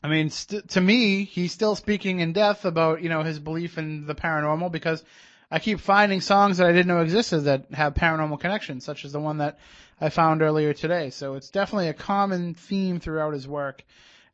I 0.03 0.09
mean, 0.09 0.31
st- 0.31 0.67
to 0.71 0.81
me, 0.81 1.25
he's 1.25 1.53
still 1.53 1.77
speaking 1.77 2.21
in 2.21 2.33
depth 2.33 2.65
about 2.65 3.03
you 3.03 3.11
know 3.11 3.23
his 3.23 3.39
belief 3.39 3.77
in 3.77 4.07
the 4.07 4.15
paranormal 4.15 4.73
because 4.73 5.05
I 5.51 5.59
keep 5.59 5.79
finding 5.79 6.23
songs 6.23 6.57
that 6.57 6.67
I 6.67 6.73
didn't 6.73 6.89
know 6.89 7.03
existed 7.03 7.43
that 7.43 7.67
have 7.73 7.93
paranormal 7.93 8.41
connections, 8.41 8.83
such 8.83 9.05
as 9.05 9.13
the 9.13 9.21
one 9.21 9.37
that 9.39 9.59
I 10.01 10.09
found 10.09 10.41
earlier 10.41 10.73
today. 10.73 11.11
So 11.11 11.35
it's 11.35 11.51
definitely 11.51 11.89
a 11.89 11.95
common 11.95 12.55
theme 12.55 12.99
throughout 12.99 13.35
his 13.35 13.47
work, 13.47 13.85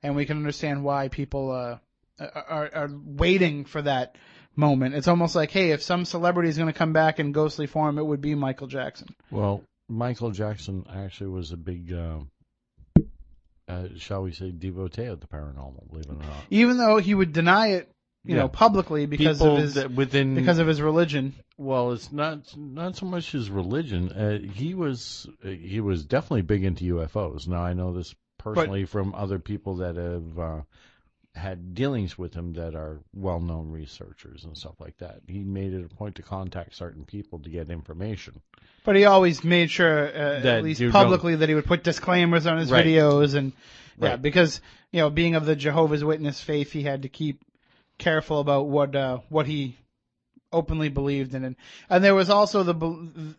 and 0.04 0.14
we 0.14 0.24
can 0.24 0.36
understand 0.36 0.84
why 0.84 1.08
people 1.08 1.50
uh, 1.50 1.78
are, 2.20 2.70
are 2.72 2.90
waiting 3.04 3.64
for 3.64 3.82
that 3.82 4.14
moment. 4.56 4.94
It's 4.94 5.08
almost 5.08 5.34
like, 5.34 5.50
hey, 5.50 5.70
if 5.70 5.82
some 5.82 6.04
celebrity 6.04 6.48
is 6.48 6.56
going 6.56 6.72
to 6.72 6.78
come 6.78 6.92
back 6.92 7.18
in 7.18 7.32
ghostly 7.32 7.66
form, 7.66 7.98
it 7.98 8.04
would 8.06 8.20
be 8.20 8.34
Michael 8.34 8.66
Jackson. 8.66 9.08
Well, 9.30 9.62
Michael 9.88 10.30
Jackson 10.30 10.84
actually 10.92 11.30
was 11.30 11.52
a 11.52 11.56
big, 11.56 11.92
uh, 11.92 12.18
uh, 13.68 13.88
shall 13.96 14.22
we 14.22 14.32
say, 14.32 14.50
devotee 14.50 15.06
of 15.06 15.20
the 15.20 15.26
paranormal. 15.26 15.88
Believe 15.90 16.06
it 16.06 16.12
or 16.12 16.14
not, 16.26 16.44
Even 16.50 16.76
though 16.78 16.98
he 16.98 17.14
would 17.14 17.32
deny 17.32 17.68
it, 17.68 17.88
you 18.24 18.34
Yeah. 18.34 18.42
know, 18.42 18.48
publicly 18.48 19.06
because 19.06 19.38
People 19.38 19.56
of 19.56 19.62
his 19.62 19.88
within 19.88 20.34
because 20.34 20.58
of 20.58 20.66
his 20.66 20.80
religion. 20.80 21.34
Well, 21.58 21.92
it's 21.92 22.12
not 22.12 22.56
not 22.56 22.96
so 22.96 23.06
much 23.06 23.32
his 23.32 23.50
religion. 23.50 24.10
Uh, 24.12 24.38
he 24.38 24.74
was 24.74 25.28
uh, 25.44 25.48
he 25.48 25.80
was 25.80 26.04
definitely 26.04 26.42
big 26.42 26.64
into 26.64 26.96
UFOs. 26.96 27.48
Now 27.48 27.62
I 27.62 27.72
know 27.72 27.92
this 27.92 28.14
personally 28.38 28.84
from 28.84 29.14
other 29.14 29.38
people 29.38 29.76
that 29.76 29.96
have 29.96 30.38
uh, 30.38 30.60
had 31.34 31.74
dealings 31.74 32.18
with 32.18 32.34
him 32.34 32.52
that 32.54 32.74
are 32.74 33.00
well 33.14 33.40
known 33.40 33.70
researchers 33.70 34.44
and 34.44 34.56
stuff 34.56 34.74
like 34.78 34.98
that. 34.98 35.20
He 35.26 35.38
made 35.38 35.72
it 35.72 35.84
a 35.84 35.88
point 35.94 36.16
to 36.16 36.22
contact 36.22 36.74
certain 36.76 37.04
people 37.04 37.38
to 37.40 37.48
get 37.48 37.70
information. 37.70 38.42
But 38.84 38.96
he 38.96 39.04
always 39.06 39.42
made 39.42 39.70
sure, 39.70 40.08
uh, 40.08 40.40
at 40.46 40.62
least 40.62 40.82
publicly, 40.90 41.36
that 41.36 41.48
he 41.48 41.54
would 41.54 41.64
put 41.66 41.84
disclaimers 41.84 42.46
on 42.46 42.58
his 42.58 42.70
Right. 42.70 42.84
videos, 42.84 43.34
and 43.34 43.52
yeah, 43.98 44.10
Right. 44.10 44.22
because 44.22 44.60
you 44.90 45.00
know, 45.00 45.08
being 45.08 45.34
of 45.34 45.46
the 45.46 45.56
Jehovah's 45.56 46.04
Witness 46.04 46.40
faith, 46.40 46.70
he 46.72 46.82
had 46.82 47.02
to 47.02 47.08
keep 47.08 47.40
careful 47.98 48.40
about 48.40 48.68
what 48.68 48.94
uh, 48.94 49.18
what 49.30 49.46
he 49.46 49.78
openly 50.52 50.90
believed 50.90 51.34
in, 51.34 51.44
and 51.44 51.56
and 51.88 52.04
there 52.04 52.14
was 52.14 52.28
also 52.28 52.62
the 52.62 52.74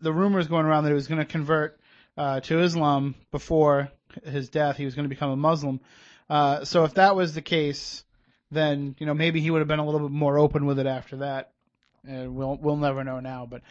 the 0.02 0.12
rumors 0.12 0.48
going 0.48 0.66
around 0.66 0.86
that 0.86 0.90
he 0.90 0.96
was 0.96 1.08
going 1.08 1.20
to 1.20 1.26
convert 1.26 1.80
uh, 2.18 2.40
to 2.40 2.60
Islam 2.60 3.14
before 3.32 3.90
his 4.26 4.50
death. 4.50 4.78
He 4.78 4.86
was 4.86 4.96
going 4.96 5.06
to 5.06 5.10
become 5.10 5.30
a 5.32 5.36
Muslim. 5.36 5.80
Uh, 6.30 6.64
so 6.66 6.84
if 6.86 6.96
that 6.96 7.16
was 7.16 7.34
the 7.34 7.42
case, 7.42 8.04
then 8.52 8.96
you 9.00 9.06
know 9.06 9.14
maybe 9.14 9.40
he 9.42 9.52
would 9.52 9.60
have 9.60 9.68
been 9.68 9.80
a 9.80 9.86
little 9.86 10.08
bit 10.08 10.12
more 10.12 10.38
open 10.38 10.66
with 10.66 10.80
it 10.80 10.88
after 10.88 11.18
that. 11.18 11.52
And 12.08 12.36
we'll 12.36 12.58
we'll 12.58 12.78
never 12.78 13.04
know 13.04 13.20
now, 13.20 13.48
but. 13.50 13.62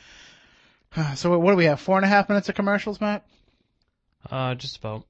So 1.17 1.39
what 1.39 1.53
do 1.53 1.57
we 1.57 1.65
have? 1.65 1.81
Four 1.81 1.97
and 1.97 2.05
a 2.05 2.09
half 2.09 2.29
minutes 2.29 2.51
of 2.51 2.55
commercials, 2.55 3.01
Matt. 3.01 3.25
uh 4.31 4.55
just 4.55 4.77
about 4.77 5.07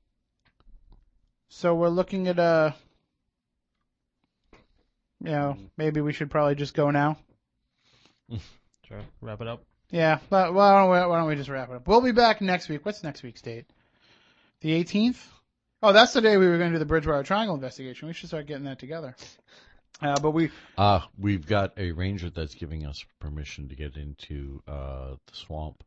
So 1.48 1.74
we're 1.74 1.88
looking 1.88 2.28
at 2.28 2.38
uh, 2.38 2.70
you 5.24 5.30
know, 5.30 5.56
maybe 5.76 6.00
we 6.00 6.12
should 6.12 6.30
probably 6.30 6.54
just 6.54 6.74
go 6.74 6.90
now. 6.90 7.18
sure 8.88 9.00
wrap 9.20 9.40
it 9.40 9.48
up. 9.48 9.64
Yeah, 9.90 10.18
but 10.30 10.54
why 10.54 10.72
don't 10.80 10.90
we, 10.90 10.98
why 11.10 11.18
don't 11.18 11.28
we 11.28 11.36
just 11.36 11.50
wrap 11.50 11.68
it 11.68 11.76
up? 11.76 11.86
We'll 11.86 12.00
be 12.00 12.12
back 12.12 12.40
next 12.40 12.68
week. 12.68 12.84
What's 12.84 13.04
next 13.04 13.22
week's 13.22 13.42
date? 13.42 13.66
The 14.60 14.70
18th. 14.82 15.18
Oh, 15.82 15.92
that's 15.92 16.12
the 16.12 16.20
day 16.20 16.36
we 16.36 16.46
were 16.46 16.58
going 16.58 16.70
to 16.70 16.76
do 16.76 16.78
the 16.78 16.86
Bridgewater 16.86 17.22
Triangle 17.24 17.54
investigation. 17.56 18.06
We 18.08 18.14
should 18.14 18.28
start 18.28 18.46
getting 18.46 18.64
that 18.64 18.78
together. 18.78 19.16
Uh, 20.00 20.18
but 20.20 20.30
we 20.30 20.50
Uh, 20.78 21.00
we've 21.18 21.46
got 21.46 21.72
a 21.76 21.92
ranger 21.92 22.30
that's 22.30 22.54
giving 22.54 22.86
us 22.86 23.04
permission 23.20 23.68
to 23.68 23.74
get 23.74 23.96
into 23.96 24.62
uh, 24.68 25.16
the 25.26 25.34
swamp. 25.34 25.82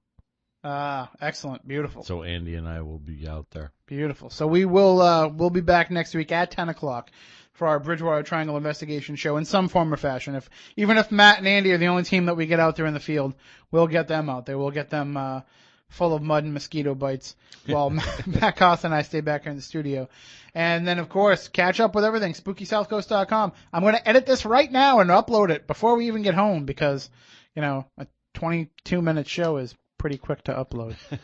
ah 0.64 1.10
excellent, 1.22 1.68
beautiful. 1.68 2.04
So 2.04 2.24
Andy 2.24 2.56
and 2.56 2.68
I 2.68 2.82
will 2.82 3.00
be 3.00 3.28
out 3.28 3.48
there. 3.52 3.72
Beautiful. 3.88 4.30
So 4.30 4.48
we 4.48 4.66
will 4.66 5.02
uh 5.02 5.28
we'll 5.28 5.50
be 5.50 5.62
back 5.62 5.92
next 5.92 6.14
week 6.16 6.32
at 6.32 6.52
ten 6.52 6.70
o'clock 6.70 7.12
for 7.54 7.68
our 7.68 7.80
Bridgewater 7.80 8.24
Triangle 8.24 8.58
investigation 8.58 9.16
show 9.16 9.38
in 9.38 9.46
some 9.46 9.68
form 9.70 9.94
or 9.94 9.98
fashion. 9.98 10.36
If 10.36 10.50
even 10.76 10.98
if 10.98 11.12
Matt 11.12 11.38
and 11.40 11.48
Andy 11.48 11.72
are 11.72 11.78
the 11.78 11.88
only 11.88 12.04
team 12.04 12.26
that 12.26 12.36
we 12.36 12.48
get 12.48 12.60
out 12.60 12.76
there 12.78 12.86
in 12.86 12.94
the 12.94 13.00
field, 13.00 13.34
we'll 13.72 13.88
get 13.88 14.08
them 14.08 14.30
out 14.30 14.46
there. 14.46 14.58
We'll 14.58 14.72
get 14.72 14.90
them 14.90 15.16
uh 15.18 15.42
full 15.90 16.14
of 16.14 16.22
mud 16.22 16.44
and 16.44 16.54
mosquito 16.54 16.94
bites 16.96 17.36
while 17.68 17.90
Matt 18.26 18.58
Costa 18.58 18.88
and 18.88 18.94
I 18.96 19.02
stay 19.04 19.22
back 19.22 19.44
here 19.44 19.52
in 19.52 19.56
the 19.56 19.62
studio. 19.62 20.10
And 20.54 20.88
then 20.88 21.00
of 21.00 21.10
course 21.10 21.48
catch 21.48 21.80
up 21.80 21.96
with 21.96 22.06
everything, 22.06 22.34
spookysouthcoast.com. 22.34 23.54
I'm 23.72 23.84
gonna 23.84 24.02
edit 24.06 24.26
this 24.26 24.46
right 24.46 24.72
now 24.72 25.00
and 25.00 25.10
upload 25.10 25.50
it 25.50 25.68
before 25.68 25.96
we 25.96 26.08
even 26.08 26.22
get 26.22 26.34
home 26.34 26.66
because, 26.66 27.10
you 27.56 27.62
know, 27.62 27.86
a 27.98 28.08
twenty 28.34 28.70
two 28.84 29.02
minute 29.02 29.28
show 29.28 29.58
is 29.58 29.76
pretty 29.98 30.18
quick 30.18 30.44
to 30.44 30.54
upload. 30.54 30.96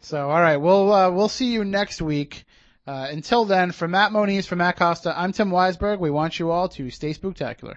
So, 0.00 0.30
all 0.30 0.40
right, 0.40 0.58
we'll 0.58 0.92
uh, 0.92 1.10
we'll 1.10 1.28
see 1.28 1.52
you 1.52 1.64
next 1.64 2.00
week. 2.00 2.44
Uh, 2.86 3.08
until 3.10 3.44
then, 3.44 3.72
for 3.72 3.86
Matt 3.86 4.12
Moniz, 4.12 4.46
for 4.46 4.56
Matt 4.56 4.76
Costa, 4.76 5.12
I'm 5.18 5.32
Tim 5.32 5.50
Weisberg. 5.50 5.98
We 5.98 6.10
want 6.10 6.38
you 6.38 6.50
all 6.50 6.68
to 6.70 6.90
stay 6.90 7.12
spooktacular. 7.12 7.76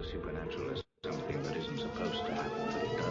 the 0.00 0.06
supernatural 0.06 0.70
as 0.70 0.82
something 1.04 1.42
that 1.42 1.56
isn't 1.56 1.78
supposed 1.78 2.24
to 2.24 2.34
happen, 2.34 2.66
but 2.72 2.82
it 2.82 2.96
does. 2.96 3.09